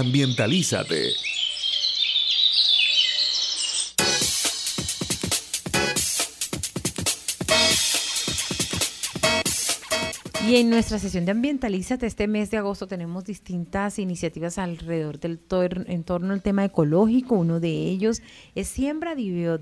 ambientalízate. 0.00 1.12
Y 10.50 10.56
en 10.56 10.68
nuestra 10.68 10.98
sesión 10.98 11.26
de 11.26 11.30
Ambientalízate 11.30 12.06
este 12.06 12.26
mes 12.26 12.50
de 12.50 12.56
agosto 12.56 12.88
tenemos 12.88 13.24
distintas 13.24 14.00
iniciativas 14.00 14.58
alrededor 14.58 15.20
del 15.20 15.38
tor 15.38 15.84
en 15.86 16.02
torno 16.02 16.32
al 16.32 16.42
tema 16.42 16.64
ecológico. 16.64 17.36
Uno 17.36 17.60
de 17.60 17.70
ellos 17.70 18.20
es 18.56 18.66
Siembra 18.66 19.14
de 19.14 19.58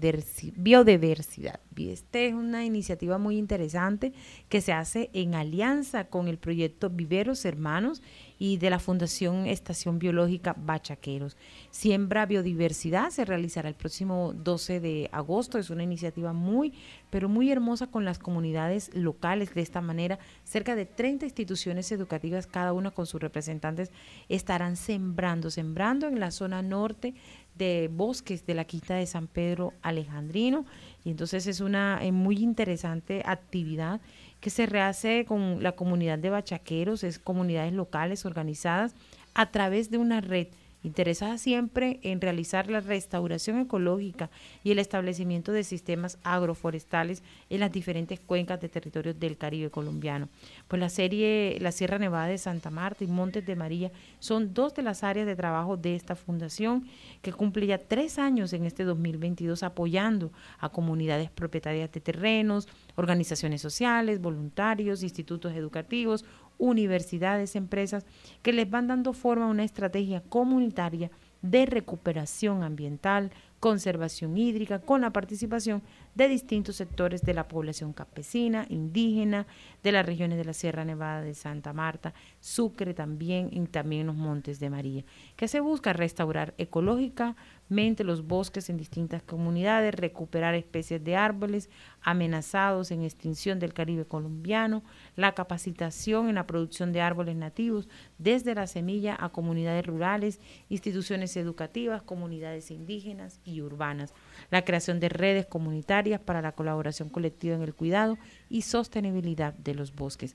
Biodiversidad. 0.56 1.60
Esta 1.76 2.20
es 2.20 2.32
una 2.32 2.64
iniciativa 2.64 3.18
muy 3.18 3.36
interesante 3.36 4.14
que 4.48 4.62
se 4.62 4.72
hace 4.72 5.10
en 5.12 5.34
alianza 5.34 6.04
con 6.04 6.26
el 6.26 6.38
proyecto 6.38 6.88
Viveros 6.88 7.44
Hermanos 7.44 8.00
y 8.38 8.56
de 8.58 8.70
la 8.70 8.78
Fundación 8.78 9.46
Estación 9.46 9.98
Biológica 9.98 10.54
Bachaqueros. 10.56 11.36
Siembra 11.70 12.26
Biodiversidad 12.26 13.10
se 13.10 13.24
realizará 13.24 13.68
el 13.68 13.74
próximo 13.74 14.32
12 14.32 14.80
de 14.80 15.08
agosto. 15.12 15.58
Es 15.58 15.70
una 15.70 15.82
iniciativa 15.82 16.32
muy, 16.32 16.74
pero 17.10 17.28
muy 17.28 17.50
hermosa 17.50 17.88
con 17.88 18.04
las 18.04 18.18
comunidades 18.18 18.94
locales. 18.94 19.54
De 19.54 19.62
esta 19.62 19.80
manera, 19.80 20.18
cerca 20.44 20.76
de 20.76 20.86
30 20.86 21.26
instituciones 21.26 21.90
educativas, 21.90 22.46
cada 22.46 22.72
una 22.72 22.90
con 22.90 23.06
sus 23.06 23.20
representantes, 23.20 23.90
estarán 24.28 24.76
sembrando, 24.76 25.50
sembrando 25.50 26.06
en 26.06 26.20
la 26.20 26.30
zona 26.30 26.62
norte 26.62 27.14
de 27.56 27.90
bosques 27.92 28.46
de 28.46 28.54
la 28.54 28.64
quinta 28.64 28.94
de 28.94 29.06
San 29.06 29.26
Pedro 29.26 29.74
Alejandrino. 29.82 30.64
Y 31.04 31.10
entonces 31.10 31.46
es 31.46 31.60
una 31.60 31.98
eh, 32.02 32.12
muy 32.12 32.38
interesante 32.38 33.22
actividad 33.26 34.00
que 34.40 34.50
se 34.50 34.66
rehace 34.66 35.24
con 35.24 35.62
la 35.62 35.72
comunidad 35.72 36.18
de 36.18 36.30
bachaqueros, 36.30 37.04
es 37.04 37.18
comunidades 37.18 37.72
locales 37.72 38.24
organizadas 38.24 38.94
a 39.34 39.50
través 39.50 39.90
de 39.90 39.98
una 39.98 40.20
red 40.20 40.48
interesada 40.82 41.38
siempre 41.38 41.98
en 42.02 42.20
realizar 42.20 42.70
la 42.70 42.80
restauración 42.80 43.58
ecológica 43.60 44.30
y 44.62 44.70
el 44.70 44.78
establecimiento 44.78 45.52
de 45.52 45.64
sistemas 45.64 46.18
agroforestales 46.22 47.22
en 47.50 47.60
las 47.60 47.72
diferentes 47.72 48.20
cuencas 48.20 48.60
de 48.60 48.68
territorios 48.68 49.18
del 49.18 49.36
Caribe 49.36 49.70
colombiano. 49.70 50.28
Pues 50.68 50.80
la 50.80 50.88
serie 50.88 51.58
La 51.60 51.72
Sierra 51.72 51.98
Nevada 51.98 52.26
de 52.26 52.38
Santa 52.38 52.70
Marta 52.70 53.04
y 53.04 53.08
Montes 53.08 53.44
de 53.44 53.56
María 53.56 53.90
son 54.18 54.54
dos 54.54 54.74
de 54.74 54.82
las 54.82 55.02
áreas 55.02 55.26
de 55.26 55.36
trabajo 55.36 55.76
de 55.76 55.94
esta 55.94 56.14
fundación 56.14 56.86
que 57.22 57.32
cumple 57.32 57.66
ya 57.66 57.78
tres 57.78 58.18
años 58.18 58.52
en 58.52 58.64
este 58.64 58.84
2022 58.84 59.62
apoyando 59.62 60.32
a 60.58 60.68
comunidades 60.68 61.30
propietarias 61.30 61.90
de 61.92 62.00
terrenos, 62.00 62.68
organizaciones 62.96 63.60
sociales, 63.60 64.20
voluntarios, 64.20 65.02
institutos 65.02 65.54
educativos, 65.54 66.24
universidades, 66.58 67.56
empresas, 67.56 68.04
que 68.42 68.52
les 68.52 68.68
van 68.68 68.88
dando 68.88 69.12
forma 69.12 69.46
a 69.46 69.48
una 69.48 69.64
estrategia 69.64 70.22
comunitaria 70.28 71.10
de 71.42 71.66
recuperación 71.66 72.62
ambiental, 72.62 73.30
conservación 73.60 74.36
hídrica, 74.36 74.80
con 74.80 75.00
la 75.00 75.12
participación 75.12 75.82
de 76.18 76.26
distintos 76.26 76.74
sectores 76.74 77.22
de 77.22 77.32
la 77.32 77.46
población 77.46 77.92
campesina, 77.92 78.66
indígena, 78.68 79.46
de 79.84 79.92
las 79.92 80.04
regiones 80.04 80.36
de 80.36 80.44
la 80.44 80.52
Sierra 80.52 80.84
Nevada 80.84 81.22
de 81.22 81.32
Santa 81.32 81.72
Marta, 81.72 82.12
Sucre 82.40 82.92
también 82.92 83.50
y 83.52 83.64
también 83.68 84.08
los 84.08 84.16
Montes 84.16 84.58
de 84.58 84.68
María, 84.68 85.04
que 85.36 85.46
se 85.46 85.60
busca 85.60 85.92
restaurar 85.92 86.54
ecológicamente 86.58 88.02
los 88.02 88.26
bosques 88.26 88.68
en 88.68 88.78
distintas 88.78 89.22
comunidades, 89.22 89.94
recuperar 89.94 90.56
especies 90.56 91.04
de 91.04 91.14
árboles 91.14 91.70
amenazados 92.02 92.90
en 92.90 93.04
extinción 93.04 93.60
del 93.60 93.72
Caribe 93.72 94.04
colombiano, 94.04 94.82
la 95.14 95.36
capacitación 95.36 96.28
en 96.28 96.34
la 96.34 96.48
producción 96.48 96.92
de 96.92 97.00
árboles 97.00 97.36
nativos 97.36 97.88
desde 98.18 98.56
la 98.56 98.66
semilla 98.66 99.16
a 99.20 99.28
comunidades 99.28 99.86
rurales, 99.86 100.40
instituciones 100.68 101.36
educativas, 101.36 102.02
comunidades 102.02 102.72
indígenas 102.72 103.38
y 103.44 103.60
urbanas, 103.60 104.14
la 104.50 104.64
creación 104.64 104.98
de 104.98 105.10
redes 105.10 105.46
comunitarias 105.46 106.07
para 106.16 106.40
la 106.40 106.52
colaboración 106.52 107.10
colectiva 107.10 107.54
en 107.54 107.62
el 107.62 107.74
cuidado 107.74 108.16
y 108.48 108.62
sostenibilidad 108.62 109.52
de 109.52 109.74
los 109.74 109.94
bosques. 109.94 110.34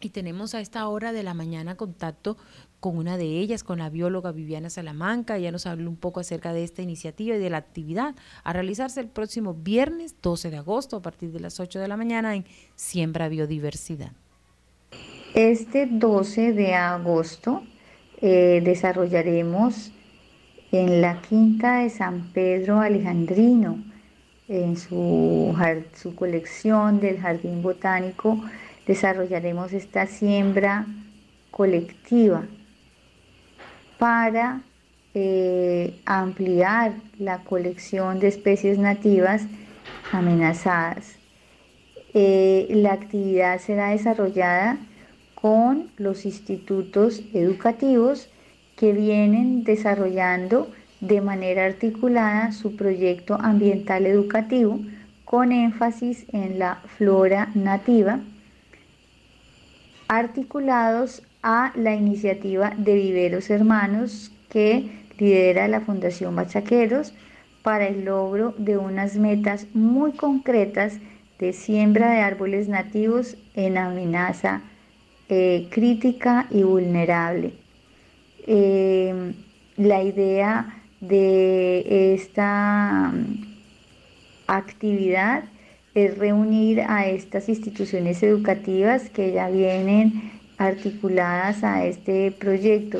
Y 0.00 0.10
tenemos 0.10 0.54
a 0.54 0.60
esta 0.60 0.86
hora 0.88 1.12
de 1.12 1.22
la 1.22 1.32
mañana 1.32 1.76
contacto 1.76 2.36
con 2.80 2.98
una 2.98 3.16
de 3.16 3.38
ellas, 3.38 3.62
con 3.64 3.78
la 3.78 3.88
bióloga 3.88 4.32
Viviana 4.32 4.68
Salamanca. 4.68 5.36
Ella 5.36 5.52
nos 5.52 5.66
habló 5.66 5.88
un 5.88 5.96
poco 5.96 6.20
acerca 6.20 6.52
de 6.52 6.64
esta 6.64 6.82
iniciativa 6.82 7.36
y 7.36 7.38
de 7.38 7.48
la 7.48 7.58
actividad 7.58 8.14
a 8.42 8.52
realizarse 8.52 9.00
el 9.00 9.08
próximo 9.08 9.54
viernes 9.54 10.16
12 10.20 10.50
de 10.50 10.56
agosto 10.58 10.96
a 10.96 11.02
partir 11.02 11.30
de 11.30 11.40
las 11.40 11.60
8 11.60 11.78
de 11.78 11.88
la 11.88 11.96
mañana 11.96 12.34
en 12.34 12.44
Siembra 12.74 13.28
Biodiversidad. 13.28 14.12
Este 15.34 15.86
12 15.86 16.52
de 16.52 16.74
agosto 16.74 17.62
eh, 18.20 18.60
desarrollaremos 18.64 19.92
en 20.70 21.00
la 21.00 21.22
quinta 21.22 21.78
de 21.78 21.90
San 21.90 22.32
Pedro 22.32 22.80
Alejandrino, 22.80 23.82
en 24.48 24.76
su, 24.76 25.54
colección 26.16 27.00
del 27.00 27.18
Jardín 27.20 27.62
Botánico, 27.62 28.42
desarrollaremos 28.86 29.72
esta 29.72 30.06
siembra 30.06 30.86
colectiva 31.50 32.44
para 33.98 34.60
eh, 35.14 35.98
ampliar 36.04 36.92
la 37.18 37.38
colección 37.38 38.20
de 38.20 38.28
especies 38.28 38.78
nativas 38.78 39.42
amenazadas. 40.12 41.16
Eh, 42.12 42.68
la 42.70 42.92
actividad 42.92 43.58
será 43.60 43.90
desarrollada 43.90 44.78
con 45.34 45.90
los 45.96 46.24
institutos 46.26 47.22
educativos 47.32 48.28
que 48.76 48.92
vienen 48.92 49.64
desarrollando 49.64 50.70
de 51.06 51.20
manera 51.20 51.66
articulada 51.66 52.52
su 52.52 52.76
proyecto 52.76 53.34
ambiental 53.34 54.06
educativo 54.06 54.80
con 55.24 55.52
énfasis 55.52 56.24
en 56.32 56.58
la 56.58 56.76
flora 56.96 57.50
nativa, 57.54 58.20
articulados 60.08 61.22
a 61.42 61.72
la 61.76 61.94
iniciativa 61.94 62.72
de 62.76 62.94
Viveros 62.94 63.50
Hermanos 63.50 64.32
que 64.48 64.90
lidera 65.18 65.68
la 65.68 65.80
Fundación 65.80 66.36
Bachaqueros 66.36 67.12
para 67.62 67.86
el 67.86 68.04
logro 68.04 68.54
de 68.56 68.78
unas 68.78 69.16
metas 69.16 69.66
muy 69.74 70.12
concretas 70.12 70.98
de 71.38 71.52
siembra 71.52 72.12
de 72.12 72.20
árboles 72.20 72.68
nativos 72.68 73.36
en 73.54 73.76
amenaza 73.76 74.62
eh, 75.28 75.68
crítica 75.70 76.46
y 76.50 76.62
vulnerable. 76.62 77.54
Eh, 78.46 79.34
la 79.76 80.02
idea 80.02 80.83
de 81.08 82.14
esta 82.14 83.12
mm, 83.12 83.46
actividad 84.46 85.44
es 85.94 86.18
reunir 86.18 86.80
a 86.80 87.06
estas 87.06 87.48
instituciones 87.48 88.22
educativas 88.22 89.10
que 89.10 89.32
ya 89.32 89.48
vienen 89.48 90.32
articuladas 90.58 91.62
a 91.62 91.86
este 91.86 92.32
proyecto 92.32 92.98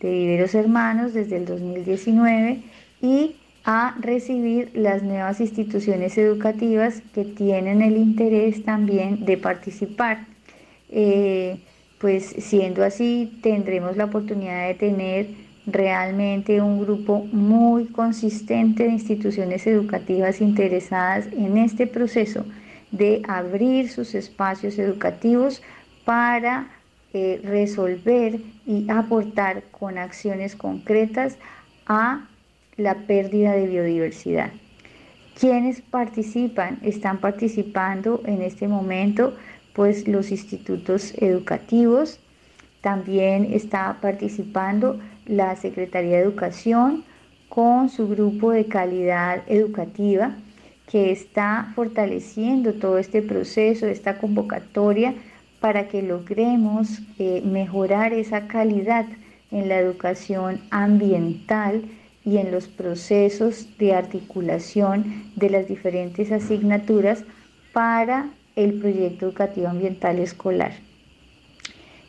de 0.00 0.10
Viveros 0.10 0.54
Hermanos 0.54 1.14
desde 1.14 1.36
el 1.36 1.44
2019 1.44 2.62
y 3.00 3.36
a 3.64 3.96
recibir 4.00 4.70
las 4.74 5.02
nuevas 5.02 5.40
instituciones 5.40 6.18
educativas 6.18 7.02
que 7.14 7.24
tienen 7.24 7.80
el 7.82 7.96
interés 7.96 8.64
también 8.64 9.24
de 9.24 9.36
participar. 9.36 10.26
Eh, 10.90 11.60
pues 11.98 12.34
siendo 12.38 12.82
así, 12.84 13.38
tendremos 13.42 13.96
la 13.96 14.06
oportunidad 14.06 14.66
de 14.66 14.74
tener 14.74 15.26
realmente 15.66 16.60
un 16.60 16.80
grupo 16.80 17.24
muy 17.32 17.86
consistente 17.86 18.84
de 18.84 18.90
instituciones 18.90 19.66
educativas 19.66 20.40
interesadas 20.40 21.26
en 21.32 21.58
este 21.58 21.86
proceso 21.86 22.44
de 22.90 23.22
abrir 23.26 23.88
sus 23.88 24.14
espacios 24.14 24.78
educativos 24.78 25.62
para 26.04 26.68
eh, 27.14 27.40
resolver 27.44 28.40
y 28.66 28.90
aportar 28.90 29.64
con 29.70 29.98
acciones 29.98 30.56
concretas 30.56 31.38
a 31.86 32.28
la 32.76 32.94
pérdida 32.94 33.52
de 33.52 33.66
biodiversidad. 33.66 34.50
¿Quiénes 35.38 35.80
participan? 35.80 36.78
Están 36.82 37.18
participando 37.18 38.20
en 38.26 38.42
este 38.42 38.68
momento 38.68 39.34
pues 39.72 40.06
los 40.06 40.30
institutos 40.30 41.14
educativos, 41.16 42.18
también 42.82 43.52
está 43.52 43.98
participando 44.00 44.98
la 45.26 45.56
Secretaría 45.56 46.16
de 46.16 46.22
Educación 46.22 47.04
con 47.48 47.88
su 47.88 48.08
grupo 48.08 48.50
de 48.50 48.66
calidad 48.66 49.42
educativa 49.46 50.36
que 50.90 51.12
está 51.12 51.72
fortaleciendo 51.74 52.74
todo 52.74 52.98
este 52.98 53.22
proceso, 53.22 53.86
esta 53.86 54.18
convocatoria 54.18 55.14
para 55.60 55.88
que 55.88 56.02
logremos 56.02 57.00
eh, 57.18 57.42
mejorar 57.44 58.12
esa 58.12 58.48
calidad 58.48 59.06
en 59.50 59.68
la 59.68 59.78
educación 59.78 60.60
ambiental 60.70 61.82
y 62.24 62.38
en 62.38 62.50
los 62.50 62.68
procesos 62.68 63.68
de 63.78 63.94
articulación 63.94 65.30
de 65.36 65.50
las 65.50 65.68
diferentes 65.68 66.32
asignaturas 66.32 67.24
para 67.72 68.30
el 68.56 68.74
proyecto 68.80 69.26
educativo 69.26 69.68
ambiental 69.68 70.18
escolar. 70.18 70.72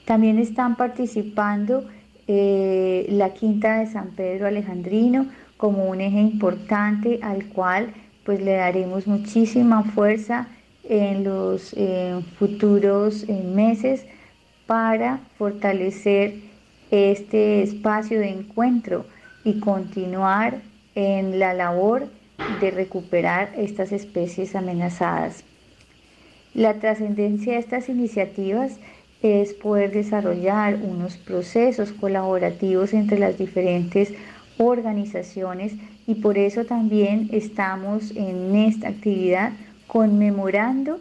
También 0.05 0.39
están 0.39 0.75
participando 0.75 1.85
eh, 2.27 3.05
la 3.09 3.33
Quinta 3.33 3.79
de 3.79 3.87
San 3.87 4.11
Pedro 4.11 4.47
Alejandrino 4.47 5.27
como 5.57 5.85
un 5.85 6.01
eje 6.01 6.19
importante 6.19 7.19
al 7.21 7.45
cual 7.45 7.93
pues 8.23 8.41
le 8.41 8.53
daremos 8.53 9.07
muchísima 9.07 9.83
fuerza 9.83 10.47
en 10.83 11.23
los 11.23 11.73
eh, 11.73 12.21
futuros 12.37 13.23
eh, 13.27 13.43
meses 13.43 14.05
para 14.67 15.19
fortalecer 15.37 16.35
este 16.91 17.63
espacio 17.63 18.19
de 18.19 18.29
encuentro 18.29 19.05
y 19.43 19.59
continuar 19.59 20.61
en 20.95 21.39
la 21.39 21.53
labor 21.53 22.07
de 22.61 22.71
recuperar 22.71 23.51
estas 23.57 23.91
especies 23.91 24.55
amenazadas. 24.55 25.43
La 26.53 26.75
trascendencia 26.75 27.53
de 27.53 27.59
estas 27.59 27.89
iniciativas 27.89 28.77
es 29.23 29.53
poder 29.53 29.91
desarrollar 29.91 30.75
unos 30.75 31.15
procesos 31.15 31.93
colaborativos 31.93 32.93
entre 32.93 33.17
las 33.17 33.37
diferentes 33.37 34.13
organizaciones 34.57 35.73
y 36.05 36.15
por 36.15 36.37
eso 36.37 36.65
también 36.65 37.29
estamos 37.31 38.11
en 38.15 38.53
esta 38.55 38.89
actividad 38.89 39.53
conmemorando 39.87 40.99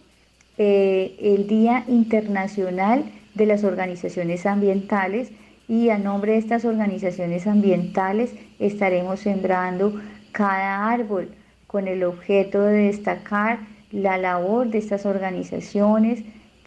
eh, 0.56 1.16
el 1.20 1.48
Día 1.48 1.84
Internacional 1.88 3.04
de 3.34 3.46
las 3.46 3.64
Organizaciones 3.64 4.46
Ambientales 4.46 5.32
y 5.66 5.88
a 5.88 5.98
nombre 5.98 6.32
de 6.32 6.38
estas 6.38 6.64
organizaciones 6.64 7.46
ambientales 7.46 8.30
estaremos 8.60 9.20
sembrando 9.20 10.00
cada 10.30 10.90
árbol 10.90 11.28
con 11.66 11.88
el 11.88 12.04
objeto 12.04 12.60
de 12.62 12.84
destacar 12.84 13.58
la 13.90 14.18
labor 14.18 14.68
de 14.68 14.78
estas 14.78 15.06
organizaciones 15.06 16.22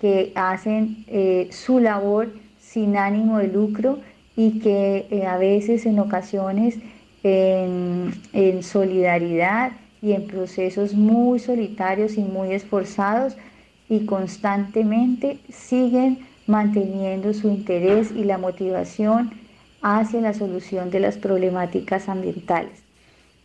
que 0.06 0.32
hacen 0.36 1.03
eh, 1.08 1.49
su 1.49 1.80
labor 1.80 2.32
sin 2.60 2.95
ánimo 2.95 3.39
de 3.39 3.47
lucro 3.47 3.97
y 4.36 4.60
que 4.60 5.08
eh, 5.10 5.26
a 5.26 5.39
veces 5.39 5.88
en 5.88 5.97
ocasiones 5.97 6.78
en, 7.24 8.14
solidaridad 8.62 9.72
y 10.03 10.12
en 10.12 10.28
procesos 10.28 10.93
muy 10.93 11.39
solitarios 11.39 12.20
y 12.20 12.22
muy 12.22 12.53
esforzados 12.53 13.36
y 13.89 14.06
constantemente 14.06 15.39
siguen 15.49 16.20
manteniendo 16.45 17.34
su 17.34 17.49
interés 17.49 18.12
y 18.12 18.26
la 18.26 18.38
motivación 18.38 19.32
hacia 19.82 20.22
la 20.22 20.36
solución 20.36 20.91
de 20.91 20.99
las 20.99 21.18
problemáticas 21.18 22.10
ambientales. 22.10 22.84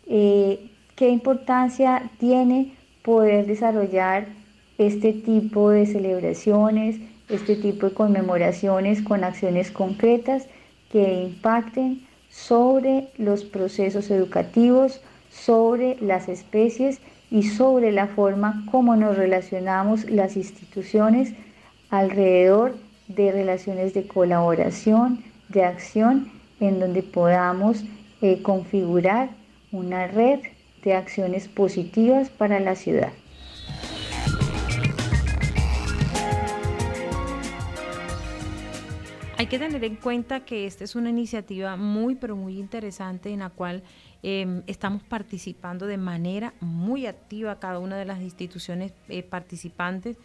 Eh, 0.07 0.69
¿Qué 0.95 1.09
importancia 1.09 2.11
tiene 2.19 2.75
poder 3.03 3.47
desarrollar 3.47 4.40
este 4.81 5.13
tipo 5.13 5.69
de 5.69 5.85
celebraciones, 5.85 6.97
este 7.29 7.55
tipo 7.55 7.89
de 7.89 7.93
conmemoraciones 7.93 9.03
con 9.03 9.25
acciones 9.25 9.71
concretas 9.71 10.47
que 10.91 11.23
impacten 11.23 12.01
sobre 12.31 13.09
los 13.19 13.45
procesos 13.45 14.11
educativos, 14.11 15.03
sobre 15.31 15.99
las 16.01 16.31
especies 16.31 16.99
y 17.31 17.43
sobre 17.43 17.93
la 17.93 18.07
forma 18.07 18.65
como 18.71 18.97
nos 18.97 19.19
relacionamos 19.19 20.09
las 20.09 20.39
instituciones 20.39 21.35
alrededor 21.91 22.75
de 23.09 23.33
relaciones 23.33 23.93
de 23.93 24.07
colaboración, 24.07 25.23
de 25.51 25.63
acción, 25.63 26.33
en 26.59 26.81
donde 26.81 27.03
podamos 27.03 27.85
eh, 28.23 28.41
configurar 28.41 29.29
una 29.73 30.07
red 30.07 30.41
de 30.83 30.95
acciones 30.95 31.49
positivas 31.49 32.31
para 32.31 32.61
la 32.61 32.77
ciudad. 32.77 33.13
Hay 39.41 39.47
que 39.47 39.59
tener 39.59 39.83
en 39.85 39.97
cuenta 39.97 40.41
que 40.41 40.67
esta 40.67 40.85
es 40.85 40.95
una 40.95 41.09
iniciativa 41.09 41.75
muy, 41.75 42.15
pero 42.15 42.37
muy 42.37 42.59
interesante 42.59 43.31
en 43.31 43.39
la 43.39 43.49
cual 43.49 43.83
eh, 44.23 44.61
estamos 44.67 45.03
participando 45.03 45.87
de 45.87 45.97
manera 45.97 46.53
muy 46.61 47.07
activa 47.07 47.59
cada 47.59 47.79
una 47.79 47.97
de 47.97 48.05
las 48.05 48.21
instituciones 48.21 48.93
eh, 49.09 49.23
participantes, 49.23 50.19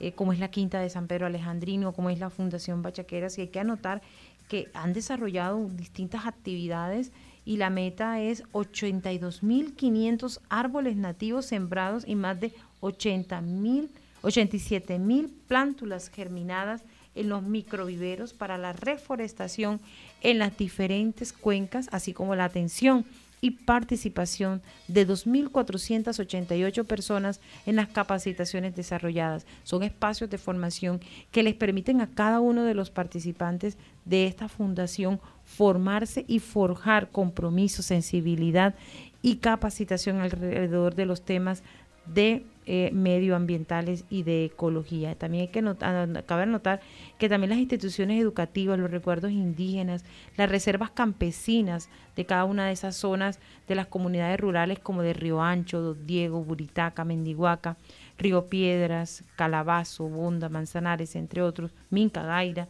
eh, 0.00 0.12
como 0.12 0.32
es 0.32 0.38
la 0.38 0.50
Quinta 0.50 0.80
de 0.80 0.88
San 0.88 1.06
Pedro 1.06 1.26
Alejandrino, 1.26 1.92
como 1.92 2.08
es 2.08 2.18
la 2.18 2.30
Fundación 2.30 2.80
Bachaqueras, 2.80 3.36
y 3.36 3.42
hay 3.42 3.48
que 3.48 3.60
anotar 3.60 4.00
que 4.48 4.70
han 4.72 4.94
desarrollado 4.94 5.68
distintas 5.68 6.24
actividades 6.24 7.12
y 7.44 7.58
la 7.58 7.68
meta 7.68 8.22
es 8.22 8.42
82.500 8.52 10.40
árboles 10.48 10.96
nativos 10.96 11.44
sembrados 11.44 12.04
y 12.08 12.14
más 12.14 12.40
de 12.40 12.54
80.000, 12.80 13.90
87.000 14.22 15.30
plántulas 15.46 16.08
germinadas 16.08 16.82
en 17.14 17.28
los 17.28 17.42
microviveros 17.42 18.32
para 18.32 18.58
la 18.58 18.72
reforestación 18.72 19.80
en 20.22 20.38
las 20.38 20.56
diferentes 20.56 21.32
cuencas, 21.32 21.88
así 21.92 22.12
como 22.12 22.34
la 22.34 22.44
atención 22.44 23.04
y 23.44 23.50
participación 23.50 24.62
de 24.86 25.06
2.488 25.06 26.84
personas 26.86 27.40
en 27.66 27.74
las 27.74 27.88
capacitaciones 27.88 28.76
desarrolladas. 28.76 29.46
Son 29.64 29.82
espacios 29.82 30.30
de 30.30 30.38
formación 30.38 31.00
que 31.32 31.42
les 31.42 31.54
permiten 31.54 32.00
a 32.00 32.06
cada 32.06 32.38
uno 32.38 32.62
de 32.62 32.74
los 32.74 32.90
participantes 32.90 33.76
de 34.04 34.28
esta 34.28 34.48
fundación 34.48 35.20
formarse 35.44 36.24
y 36.28 36.38
forjar 36.38 37.10
compromiso, 37.10 37.82
sensibilidad 37.82 38.76
y 39.22 39.36
capacitación 39.36 40.20
alrededor 40.20 40.94
de 40.94 41.06
los 41.06 41.22
temas 41.22 41.64
de 42.06 42.44
eh, 42.64 42.90
medioambientales 42.92 44.04
y 44.08 44.22
de 44.22 44.44
ecología. 44.44 45.16
También 45.16 45.42
hay 45.42 45.48
que 45.48 45.62
notar, 45.62 46.06
notar 46.46 46.80
que 47.18 47.28
también 47.28 47.50
las 47.50 47.58
instituciones 47.58 48.20
educativas, 48.20 48.78
los 48.78 48.90
recuerdos 48.90 49.32
indígenas, 49.32 50.04
las 50.36 50.48
reservas 50.48 50.90
campesinas 50.90 51.88
de 52.14 52.24
cada 52.24 52.44
una 52.44 52.66
de 52.66 52.72
esas 52.72 52.94
zonas 52.94 53.40
de 53.66 53.74
las 53.74 53.88
comunidades 53.88 54.38
rurales 54.38 54.78
como 54.78 55.02
de 55.02 55.12
Río 55.12 55.42
Ancho, 55.42 55.80
Don 55.80 56.06
Diego, 56.06 56.44
Buritaca, 56.44 57.04
Mendihuaca, 57.04 57.76
Río 58.16 58.46
Piedras, 58.46 59.24
Calabazo, 59.34 60.08
Bonda, 60.08 60.48
Manzanares, 60.48 61.16
entre 61.16 61.42
otros, 61.42 61.72
Minca, 61.90 62.22
Gaira, 62.22 62.68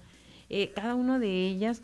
eh, 0.49 0.72
cada 0.74 0.95
una 0.95 1.18
de 1.18 1.49
ellas 1.49 1.82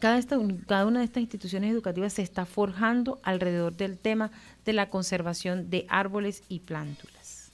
cada, 0.00 0.20
cada, 0.66 0.86
una 0.86 1.00
de 1.00 1.04
estas 1.04 1.22
instituciones 1.22 1.72
educativas 1.72 2.12
se 2.12 2.22
está 2.22 2.46
forjando 2.46 3.20
alrededor 3.22 3.76
del 3.76 3.98
tema 3.98 4.30
de 4.64 4.72
la 4.72 4.90
conservación 4.90 5.70
de 5.70 5.86
árboles 5.88 6.42
y 6.48 6.60
plántulas. 6.60 7.50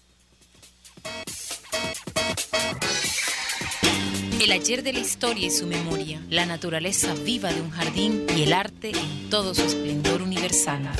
El 4.41 4.53
ayer 4.53 4.83
de 4.83 4.93
la 4.93 4.99
historia 4.99 5.47
y 5.47 5.51
su 5.51 5.67
memoria, 5.67 6.21
la 6.29 6.45
naturaleza 6.45 7.15
viva 7.15 7.51
de 7.51 7.63
un 7.63 7.71
jardín 7.71 8.27
y 8.37 8.43
el 8.43 8.53
arte 8.53 8.91
en 8.91 9.31
todo 9.31 9.55
su 9.55 9.63
esplendor 9.63 10.21
universal. 10.21 10.34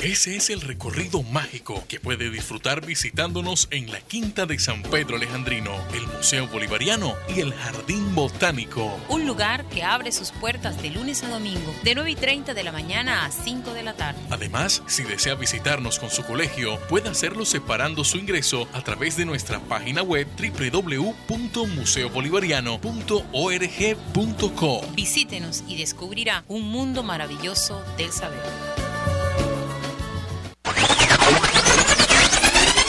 Ese 0.01 0.35
es 0.35 0.49
el 0.49 0.59
recorrido 0.61 1.21
mágico 1.23 1.83
que 1.87 1.99
puede 1.99 2.29
disfrutar 2.29 2.85
visitándonos 2.85 3.67
en 3.71 3.91
la 3.91 3.99
Quinta 4.01 4.45
de 4.45 4.59
San 4.59 4.83
Pedro 4.83 5.15
Alejandrino, 5.17 5.71
el 5.93 6.05
Museo 6.07 6.47
Bolivariano 6.47 7.15
y 7.35 7.41
el 7.41 7.53
Jardín 7.53 8.15
Botánico. 8.15 8.97
Un 9.09 9.27
lugar 9.27 9.65
que 9.69 9.83
abre 9.83 10.11
sus 10.11 10.31
puertas 10.31 10.81
de 10.81 10.89
lunes 10.89 11.23
a 11.23 11.29
domingo, 11.29 11.73
de 11.83 11.95
9 11.95 12.11
y 12.11 12.15
30 12.15 12.53
de 12.53 12.63
la 12.63 12.71
mañana 12.71 13.25
a 13.25 13.31
5 13.31 13.73
de 13.73 13.83
la 13.83 13.93
tarde. 13.93 14.19
Además, 14.29 14.81
si 14.87 15.03
desea 15.03 15.35
visitarnos 15.35 15.99
con 15.99 16.09
su 16.09 16.23
colegio, 16.23 16.79
puede 16.89 17.09
hacerlo 17.09 17.45
separando 17.45 18.03
su 18.03 18.17
ingreso 18.17 18.67
a 18.73 18.81
través 18.81 19.15
de 19.17 19.25
nuestra 19.25 19.59
página 19.59 20.01
web 20.01 20.27
www.museobolivariano.org 20.37 23.25
org.co. 23.31 24.81
Visítenos 24.95 25.63
y 25.67 25.77
descubrirá 25.77 26.43
un 26.47 26.63
mundo 26.63 27.03
maravilloso 27.03 27.83
del 27.97 28.11
saber. 28.11 28.74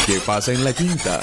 ¿Qué 0.06 0.20
pasa 0.20 0.52
en 0.52 0.62
la 0.62 0.72
quinta? 0.72 1.20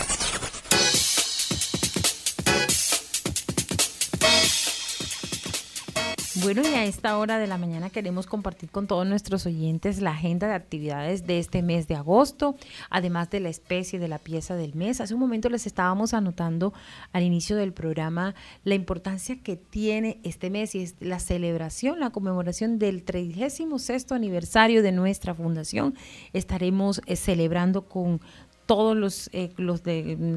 Bueno, 6.44 6.62
y 6.64 6.74
a 6.74 6.84
esta 6.84 7.18
hora 7.18 7.40
de 7.40 7.48
la 7.48 7.58
mañana 7.58 7.90
queremos 7.90 8.28
compartir 8.28 8.70
con 8.70 8.86
todos 8.86 9.08
nuestros 9.08 9.46
oyentes 9.46 10.02
la 10.02 10.12
agenda 10.12 10.50
de 10.50 10.56
actividades 10.56 11.26
de 11.26 11.40
este 11.40 11.62
mes 11.62 11.88
de 11.88 11.96
agosto, 11.96 12.58
además 12.90 13.30
de 13.30 13.40
la 13.40 13.48
especie 13.48 13.98
de 13.98 14.10
la 14.10 14.20
pieza 14.20 14.58
del 14.58 14.76
mes. 14.76 15.00
Hace 15.00 15.14
un 15.14 15.22
momento 15.22 15.48
les 15.48 15.66
estábamos 15.68 16.14
anotando 16.14 16.74
al 17.14 17.24
inicio 17.24 17.56
del 17.56 17.72
programa 17.72 18.36
la 18.66 18.76
importancia 18.76 19.42
que 19.42 19.56
tiene 19.56 20.20
este 20.24 20.50
mes 20.50 20.76
y 20.76 20.82
es 20.82 20.96
la 21.00 21.20
celebración, 21.20 22.02
la 22.02 22.10
conmemoración 22.10 22.78
del 22.78 23.04
36 23.04 24.12
aniversario 24.12 24.84
de 24.84 24.92
nuestra 24.92 25.34
fundación. 25.34 25.96
Estaremos 26.34 27.00
eh, 27.06 27.16
celebrando 27.16 27.88
con 27.88 28.20
todos 28.66 28.96
los, 28.96 29.30
eh, 29.34 29.52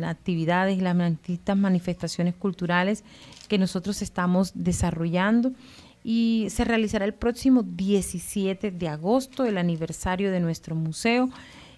actividades 0.05 0.81
las 0.83 0.97
distintas 0.99 1.57
manifestaciones 1.57 2.35
culturales 2.35 3.05
que 3.49 3.59
nosotros 3.59 4.03
estamos 4.03 4.53
desarrollando 4.55 5.53
y 6.03 6.47
se 6.51 6.65
realizará 6.65 7.05
el 7.05 7.15
próximo 7.15 7.65
17 7.65 8.71
de 8.71 8.89
agosto, 8.89 9.45
el 9.45 9.59
aniversario 9.59 10.31
de 10.31 10.39
nuestro 10.39 10.77
museo. 10.77 11.31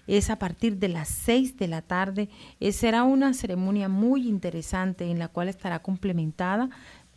Es 0.05 0.29
a 0.29 0.37
partir 0.37 0.77
de 0.77 0.89
las 0.89 1.07
6 1.07 1.57
de 1.57 1.67
la 1.67 1.81
tarde. 1.81 2.29
Eh, 2.59 2.71
será 2.71 3.03
una 3.03 3.33
ceremonia 3.33 3.89
muy 3.89 4.27
interesante 4.27 5.09
en 5.09 5.17
la 5.17 5.29
cual 5.29 5.49
estará 5.49 5.79
complementada 5.81 6.69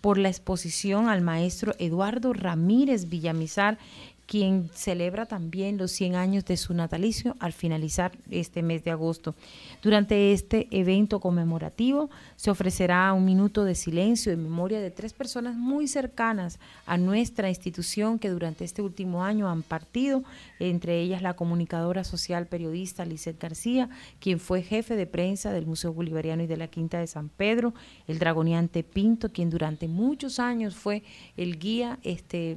por 0.03 0.19
la 0.19 0.29
exposición 0.29 1.09
al 1.09 1.23
maestro 1.23 1.75
Eduardo 1.79 2.33
Ramírez 2.33 3.09
Villamizar, 3.09 3.79
quien 4.27 4.71
celebra 4.73 5.27
también 5.27 5.77
los 5.77 5.91
100 5.93 6.15
años 6.15 6.45
de 6.45 6.57
su 6.57 6.75
natalicio 6.75 7.37
al 7.39 7.53
finalizar 7.53 8.13
este 8.31 8.63
mes 8.63 8.85
de 8.85 8.91
agosto. 8.91 9.35
Durante 9.83 10.33
este 10.33 10.69
evento 10.71 11.21
conmemorativo 11.21 12.09
se 12.37 12.51
ofrecerá 12.51 13.13
un 13.13 13.25
minuto 13.25 13.65
de 13.65 13.75
silencio 13.75 14.33
en 14.33 14.43
memoria 14.43 14.81
de 14.81 14.91
tres 14.91 15.13
personas 15.13 15.57
muy 15.57 15.87
cercanas 15.87 16.59
a 16.87 16.97
nuestra 16.97 17.49
institución 17.49 18.19
que 18.19 18.31
durante 18.31 18.65
este 18.65 18.83
último 18.83 19.25
año 19.25 19.49
han 19.49 19.63
partido, 19.63 20.25
entre 20.59 21.01
ellas 21.01 21.23
la 21.23 21.35
comunicadora 21.35 22.05
social 22.05 22.47
periodista 22.47 23.05
Lizeth 23.05 23.41
García, 23.41 23.91
quien 24.21 24.41
fue 24.41 24.63
jefe 24.63 24.97
de 24.97 25.07
prensa 25.07 25.53
del 25.53 25.67
Museo 25.67 25.93
Bolivariano 25.93 26.43
y 26.43 26.47
de 26.47 26.57
la 26.57 26.69
Quinta 26.69 26.99
de 26.99 27.07
San 27.07 27.29
Pedro, 27.29 27.75
el 28.07 28.19
dragoniante 28.19 28.83
Pinto, 28.83 29.31
quien 29.31 29.51
durante 29.51 29.89
muchos 29.89 30.39
años 30.39 30.75
fue 30.75 31.03
el 31.37 31.59
guía 31.59 31.99
este 32.03 32.57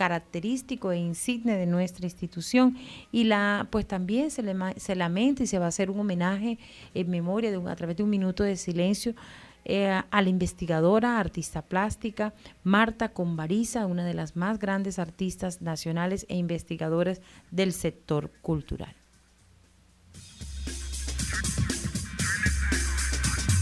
característico 0.00 0.92
e 0.92 0.96
insigne 0.96 1.58
de 1.58 1.66
nuestra 1.66 2.06
institución 2.06 2.74
y 3.12 3.24
la 3.24 3.68
pues 3.68 3.86
también 3.86 4.30
se, 4.30 4.42
le, 4.42 4.54
se 4.78 4.94
lamenta 4.94 5.42
y 5.42 5.46
se 5.46 5.58
va 5.58 5.66
a 5.66 5.68
hacer 5.68 5.90
un 5.90 6.00
homenaje 6.00 6.58
en 6.94 7.10
memoria 7.10 7.50
de 7.50 7.70
a 7.70 7.76
través 7.76 7.98
de 7.98 8.02
un 8.02 8.08
minuto 8.08 8.42
de 8.42 8.56
silencio 8.56 9.14
eh, 9.66 9.90
a 9.90 10.22
la 10.22 10.28
investigadora, 10.30 11.18
artista 11.18 11.60
plástica 11.60 12.32
Marta 12.64 13.10
Convariza, 13.10 13.84
una 13.84 14.06
de 14.06 14.14
las 14.14 14.36
más 14.36 14.58
grandes 14.58 14.98
artistas 14.98 15.60
nacionales 15.60 16.24
e 16.30 16.36
investigadoras 16.36 17.20
del 17.50 17.74
sector 17.74 18.30
cultural. 18.40 18.99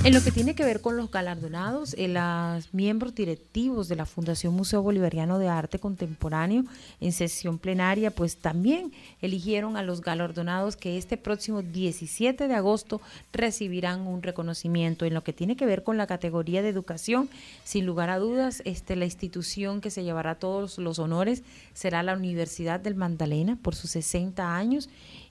En 0.08 0.14
lo 0.14 0.24
que 0.24 0.32
tiene 0.32 0.54
que 0.54 0.64
ver 0.64 0.80
con 0.80 0.96
los 0.96 1.10
galardonados, 1.10 1.92
eh, 1.98 2.08
los 2.08 2.72
miembros 2.72 3.14
directivos 3.14 3.88
de 3.88 3.96
la 3.96 4.06
Fundación 4.06 4.54
Museo 4.54 4.80
Bolivariano 4.80 5.38
de 5.38 5.48
Arte 5.48 5.78
Contemporáneo 5.78 6.64
en 6.98 7.12
sesión 7.12 7.58
plenaria, 7.58 8.10
pues 8.10 8.38
también 8.38 8.90
eligieron 9.20 9.76
a 9.76 9.82
los 9.82 10.00
galardonados 10.00 10.76
que 10.76 10.96
este 10.96 11.18
próximo 11.18 11.60
17 11.60 12.48
de 12.48 12.54
agosto 12.54 13.02
recibirán 13.34 14.06
un 14.06 14.22
reconocimiento. 14.22 15.04
En 15.04 15.12
lo 15.12 15.22
que 15.22 15.34
tiene 15.34 15.56
que 15.56 15.66
ver 15.66 15.82
con 15.82 15.98
la 15.98 16.06
categoría 16.06 16.62
de 16.62 16.70
educación, 16.70 17.28
sin 17.62 17.84
lugar 17.84 18.08
a 18.08 18.18
dudas, 18.18 18.62
este, 18.64 18.96
la 18.96 19.04
institución 19.04 19.82
que 19.82 19.90
se 19.90 20.04
llevará 20.04 20.36
todos 20.36 20.78
los 20.78 20.98
honores 20.98 21.42
será 21.74 22.02
la 22.02 22.14
Universidad 22.14 22.80
del 22.80 22.94
Magdalena 22.94 23.58
por 23.60 23.74
sus 23.74 23.90
60 23.90 24.56
años 24.56 24.88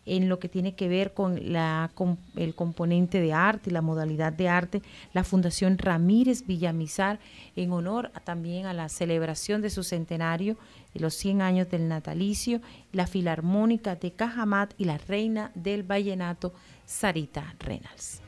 en 0.08 0.30
lo 0.30 0.40
que 0.40 0.50
tiene 0.50 0.74
que 0.74 0.88
ver 0.88 1.14
con, 1.14 1.38
el 1.38 2.56
componente 2.56 3.20
de 3.20 3.34
arte 3.34 3.70
y 3.70 3.74
la 3.74 3.82
modalidad 3.82 4.34
de 4.34 4.50
arte, 4.50 4.82
la 5.14 5.24
Fundación 5.24 5.78
Ramírez 5.78 6.48
Villamizar, 6.48 7.20
en 7.56 7.72
honor 7.72 8.12
también 8.24 8.66
a 8.66 8.74
la 8.74 8.90
celebración 8.90 9.62
de 9.62 9.70
su 9.70 9.84
centenario 9.84 10.58
los 11.00 11.14
100 11.16 11.42
años 11.42 11.70
del 11.70 11.88
natalicio, 11.88 12.62
la 12.92 13.08
Filarmónica 13.08 13.96
de 13.96 14.12
Cajamat 14.12 14.74
y 14.78 14.86
la 14.86 14.98
Reina 14.98 15.52
del 15.56 15.84
Vallenato, 15.84 16.54
Sarita 16.86 17.56
Reynolds. 17.60 18.22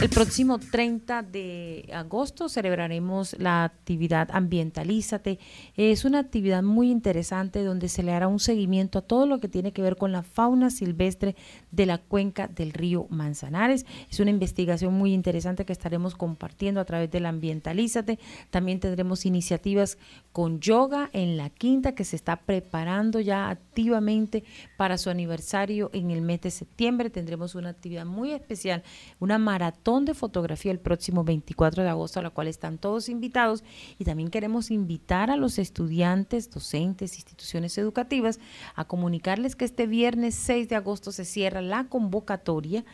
El 0.00 0.08
próximo 0.08 0.58
30 0.58 1.22
de 1.24 1.90
agosto 1.92 2.48
celebraremos 2.48 3.36
la 3.38 3.64
actividad 3.64 4.30
Ambientalízate. 4.32 5.38
Es 5.76 6.06
una 6.06 6.20
actividad 6.20 6.62
muy 6.62 6.90
interesante 6.90 7.62
donde 7.62 7.90
se 7.90 8.02
le 8.02 8.12
hará 8.12 8.26
un 8.26 8.40
seguimiento 8.40 9.00
a 9.00 9.02
todo 9.02 9.26
lo 9.26 9.40
que 9.40 9.48
tiene 9.48 9.72
que 9.72 9.82
ver 9.82 9.96
con 9.96 10.10
la 10.10 10.22
fauna 10.22 10.70
silvestre 10.70 11.36
de 11.70 11.84
la 11.84 11.98
cuenca 11.98 12.48
del 12.48 12.72
río 12.72 13.08
Manzanares. 13.10 13.84
Es 14.10 14.20
una 14.20 14.30
investigación 14.30 14.94
muy 14.94 15.12
interesante 15.12 15.66
que 15.66 15.74
estaremos 15.74 16.14
compartiendo 16.14 16.80
a 16.80 16.86
través 16.86 17.10
del 17.10 17.26
Ambientalízate. 17.26 18.18
También 18.48 18.80
tendremos 18.80 19.26
iniciativas 19.26 19.98
con 20.32 20.60
yoga 20.60 21.10
en 21.12 21.36
la 21.36 21.50
quinta 21.50 21.94
que 21.94 22.06
se 22.06 22.16
está 22.16 22.36
preparando 22.36 23.20
ya 23.20 23.50
activamente 23.50 24.44
para 24.78 24.96
su 24.96 25.10
aniversario 25.10 25.90
en 25.92 26.10
el 26.10 26.22
mes 26.22 26.40
de 26.40 26.50
septiembre. 26.50 27.10
Tendremos 27.10 27.54
una 27.54 27.68
actividad 27.68 28.06
muy 28.06 28.32
especial, 28.32 28.82
una 29.18 29.36
maratón 29.36 29.89
de 29.98 30.14
fotografía 30.14 30.70
el 30.70 30.78
próximo 30.78 31.24
24 31.24 31.82
de 31.82 31.88
agosto, 31.88 32.20
a 32.20 32.22
la 32.22 32.30
cual 32.30 32.46
están 32.46 32.78
todos 32.78 33.08
invitados. 33.08 33.64
Y 33.98 34.04
también 34.04 34.30
queremos 34.30 34.70
invitar 34.70 35.30
a 35.30 35.36
los 35.36 35.58
estudiantes, 35.58 36.50
docentes, 36.50 37.16
instituciones 37.16 37.76
educativas 37.76 38.38
a 38.76 38.84
comunicarles 38.84 39.56
que 39.56 39.64
este 39.64 39.86
viernes 39.86 40.36
6 40.36 40.68
de 40.68 40.76
agosto 40.76 41.10
se 41.10 41.24
cierra 41.24 41.60
la 41.60 41.88
convocatoria 41.88 42.84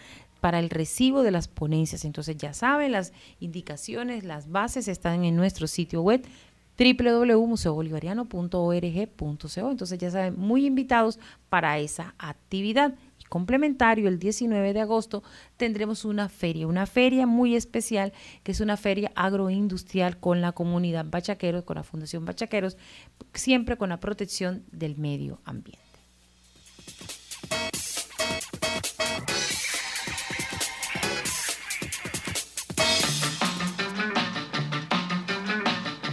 para 0.41 0.59
el 0.59 0.71
recibo 0.71 1.23
de 1.23 1.31
las 1.31 1.49
ponencias. 1.49 2.05
Entonces 2.05 2.37
ya 2.39 2.55
saben, 2.55 2.93
las 2.93 3.13
indicaciones, 3.41 4.25
las 4.25 4.51
bases 4.51 4.89
están 4.89 5.25
en 5.25 5.37
nuestro 5.37 5.67
sitio 5.67 6.03
web 6.03 6.27
www.museobolivariano.org.co. 6.79 9.71
Entonces 9.71 9.99
ya 9.99 10.11
saben, 10.11 10.39
muy 10.39 10.67
invitados 10.67 11.19
para 11.49 11.79
esa 11.79 12.15
actividad 12.19 12.95
complementario, 13.29 14.09
el 14.09 14.19
19 14.19 14.73
de 14.73 14.81
agosto, 14.81 15.23
tendremos 15.57 16.05
una 16.05 16.29
feria, 16.29 16.67
una 16.67 16.87
feria 16.87 17.27
muy 17.27 17.57
especial, 17.57 18.13
que 18.43 18.53
es 18.53 18.61
una 18.61 18.77
feria 18.77 19.13
agroindustrial 19.15 20.19
con 20.19 20.41
la 20.41 20.53
comunidad 20.53 21.07
Bachaqueros, 21.09 21.65
con 21.65 21.77
la 21.77 21.83
Fundación 21.83 22.25
Bachaqueros, 22.25 22.77
siempre 23.35 23.77
con 23.77 23.89
la 23.89 24.01
protección 24.01 24.65
del 24.73 24.97
medio 24.97 25.41
ambiente. 25.45 25.87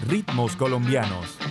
Ritmos 0.08 0.56
colombianos. 0.56 1.43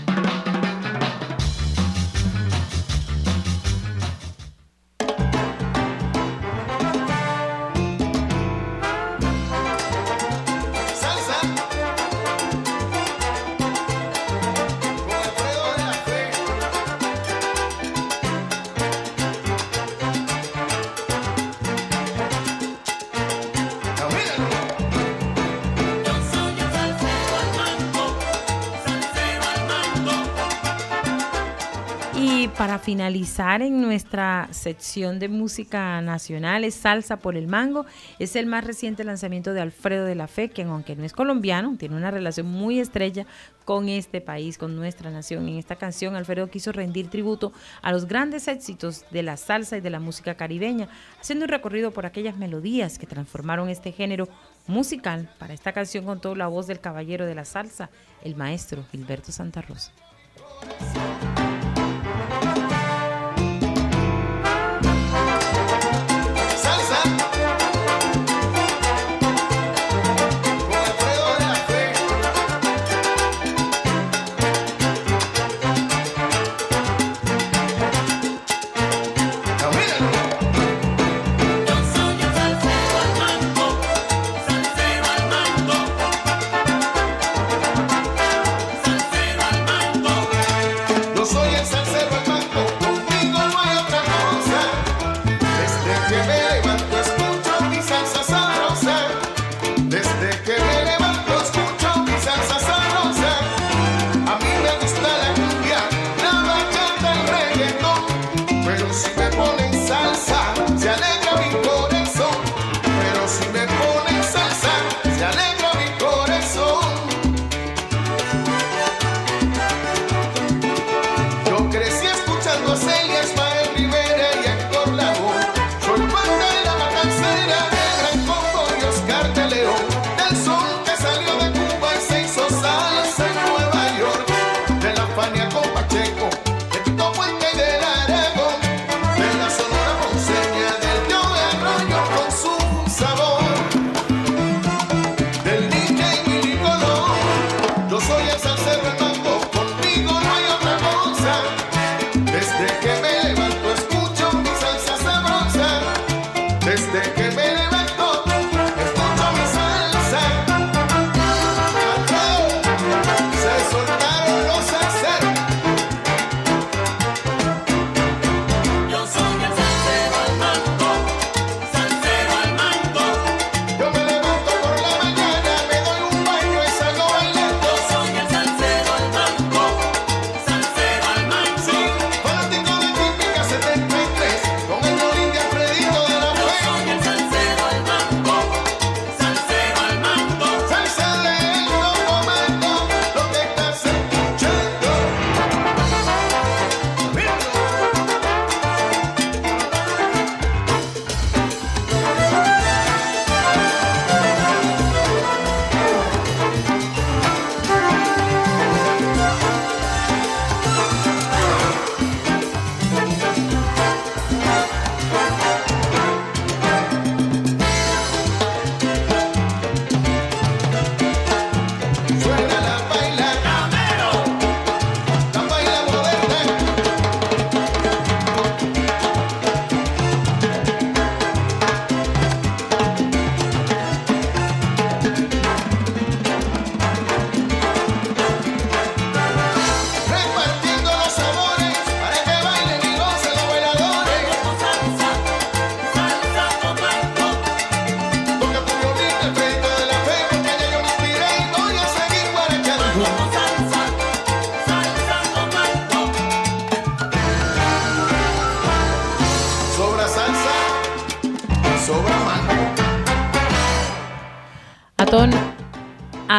Finalizar 33.03 33.63
en 33.63 33.83
nuestra 33.83 34.47
sección 34.53 35.19
de 35.19 35.29
música 35.29 36.01
nacional 36.03 36.63
es 36.63 36.75
Salsa 36.75 37.17
por 37.17 37.37
el 37.37 37.49
Mango. 37.49 37.85
Es 38.21 38.37
el 38.37 38.47
más 38.47 38.63
reciente 38.63 39.03
lanzamiento 39.03 39.53
de 39.53 39.61
Alfredo 39.61 40.05
de 40.05 40.15
la 40.15 40.29
Fe, 40.29 40.51
quien 40.51 40.69
aunque 40.69 40.95
no 40.95 41.03
es 41.03 41.13
colombiano, 41.13 41.75
tiene 41.77 41.97
una 41.97 42.13
relación 42.13 42.47
muy 42.47 42.79
estrecha 42.79 43.27
con 43.65 43.89
este 43.89 44.21
país, 44.21 44.57
con 44.57 44.77
nuestra 44.77 45.11
nación. 45.11 45.49
En 45.49 45.57
esta 45.57 45.75
canción 45.75 46.15
Alfredo 46.15 46.49
quiso 46.49 46.71
rendir 46.71 47.11
tributo 47.11 47.53
a 47.83 47.91
los 47.91 48.07
grandes 48.07 48.47
éxitos 48.47 49.05
de 49.11 49.25
la 49.25 49.37
salsa 49.37 49.79
y 49.79 49.81
de 49.81 49.91
la 49.91 49.99
música 49.99 50.37
caribeña, 50.37 50.87
haciendo 51.21 51.47
un 51.47 51.49
recorrido 51.49 51.91
por 51.91 52.07
aquellas 52.07 52.37
melodías 52.37 53.01
que 53.01 53.09
transformaron 53.09 53.69
este 53.69 53.91
género 53.91 54.29
musical. 54.69 55.29
Para 55.41 55.55
esta 55.55 55.73
canción 55.73 56.05
contó 56.05 56.37
la 56.37 56.47
voz 56.47 56.69
del 56.69 56.79
caballero 56.79 57.27
de 57.27 57.35
la 57.35 57.45
salsa, 57.45 57.91
el 58.23 58.37
maestro 58.37 58.85
Gilberto 58.93 59.33
Santa 59.33 59.61
Rosa. 59.61 59.91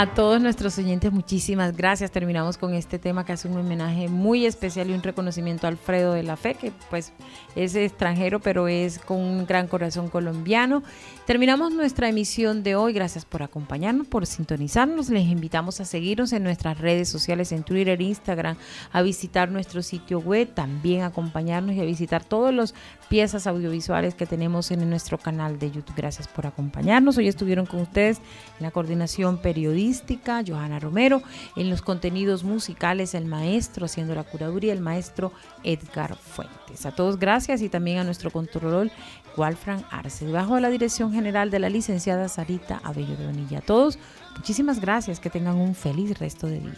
A 0.03 0.13
todos 0.13 0.41
nuestros 0.41 0.77
oyentes, 0.77 1.13
muchísimas 1.13 1.77
gracias. 1.77 2.11
Terminamos 2.11 2.57
con 2.57 2.73
este 2.73 2.99
tema 2.99 3.25
que 3.25 3.31
hace 3.31 3.47
un 3.47 3.57
homenaje 3.57 4.09
muy 4.09 4.45
especial 4.45 4.89
y 4.89 4.93
un 4.93 5.01
reconocimiento 5.01 5.65
a 5.65 5.69
Alfredo 5.69 6.11
de 6.11 6.23
la 6.23 6.35
Fe, 6.35 6.55
que 6.55 6.73
pues 6.89 7.13
es 7.55 7.73
extranjero, 7.75 8.41
pero 8.41 8.67
es 8.67 8.99
con 8.99 9.17
un 9.17 9.45
gran 9.45 9.69
corazón 9.69 10.09
colombiano. 10.09 10.83
Terminamos 11.25 11.71
nuestra 11.71 12.09
emisión 12.09 12.63
de 12.63 12.75
hoy. 12.75 12.91
Gracias 12.91 13.23
por 13.23 13.43
acompañarnos, 13.43 14.07
por 14.07 14.25
sintonizarnos. 14.25 15.09
Les 15.09 15.23
invitamos 15.23 15.79
a 15.79 15.85
seguirnos 15.85 16.33
en 16.33 16.43
nuestras 16.43 16.79
redes 16.79 17.07
sociales, 17.07 17.53
en 17.53 17.63
Twitter, 17.63 18.01
Instagram, 18.01 18.57
a 18.91 19.01
visitar 19.01 19.49
nuestro 19.49 19.81
sitio 19.83 20.19
web, 20.19 20.53
también 20.53 21.03
acompañarnos 21.03 21.75
y 21.75 21.79
a 21.79 21.85
visitar 21.85 22.25
todas 22.25 22.53
las 22.53 22.73
piezas 23.07 23.47
audiovisuales 23.47 24.15
que 24.15 24.25
tenemos 24.25 24.69
en 24.71 24.89
nuestro 24.89 25.17
canal 25.17 25.59
de 25.59 25.71
YouTube. 25.71 25.95
Gracias 25.95 26.27
por 26.27 26.45
acompañarnos. 26.45 27.17
Hoy 27.17 27.29
estuvieron 27.29 27.67
con 27.67 27.79
ustedes 27.79 28.17
en 28.59 28.63
la 28.65 28.71
coordinación 28.71 29.37
periodística, 29.37 30.43
Johanna 30.45 30.79
Romero, 30.79 31.21
en 31.55 31.69
los 31.69 31.81
contenidos 31.81 32.43
musicales, 32.43 33.13
el 33.13 33.27
maestro 33.27 33.85
haciendo 33.85 34.13
la 34.13 34.25
curaduría, 34.25 34.73
el 34.73 34.81
maestro 34.81 35.31
Edgar 35.63 36.17
Fuentes. 36.17 36.85
A 36.85 36.91
todos 36.91 37.17
gracias 37.17 37.61
y 37.61 37.69
también 37.69 37.99
a 37.99 38.03
nuestro 38.03 38.29
controlor 38.29 38.91
Walfran 39.37 39.85
Arce, 39.91 40.27
bajo 40.27 40.59
la 40.59 40.69
dirección 40.69 41.11
general 41.11 41.49
de 41.49 41.59
la 41.59 41.69
licenciada 41.69 42.27
Sarita 42.29 42.79
Abello 42.83 43.15
de 43.15 43.25
Bonilla. 43.25 43.59
A 43.59 43.61
todos, 43.61 43.99
muchísimas 44.35 44.79
gracias, 44.79 45.19
que 45.19 45.29
tengan 45.29 45.57
un 45.57 45.75
feliz 45.75 46.17
resto 46.19 46.47
de 46.47 46.59
día. 46.59 46.73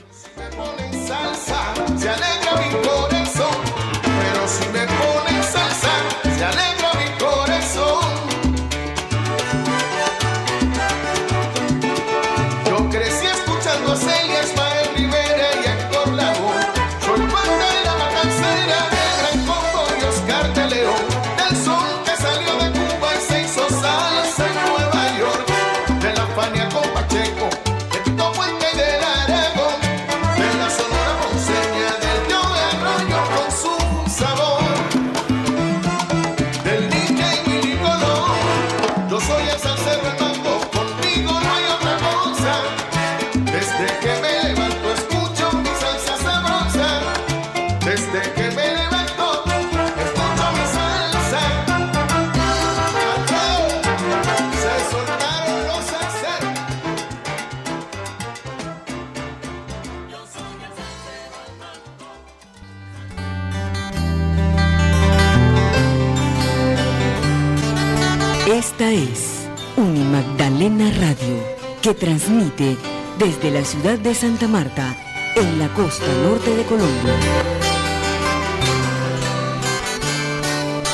Esta 68.77 68.91
es 68.91 69.47
Unimagdalena 69.77 70.91
Radio, 70.99 71.39
que 71.81 71.93
transmite 71.93 72.75
desde 73.17 73.49
la 73.49 73.63
ciudad 73.63 73.97
de 73.97 74.13
Santa 74.13 74.49
Marta, 74.49 74.97
en 75.37 75.59
la 75.59 75.69
costa 75.69 76.05
norte 76.23 76.53
de 76.53 76.63
Colombia. 76.63 77.13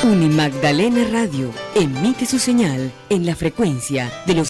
Unimagdalena 0.04 1.06
Radio 1.12 1.52
emite 1.74 2.28
su 2.28 2.38
señal 2.38 2.92
en 3.10 3.26
la 3.26 3.36
frecuencia 3.36 4.12
de 4.28 4.36
los 4.36 4.40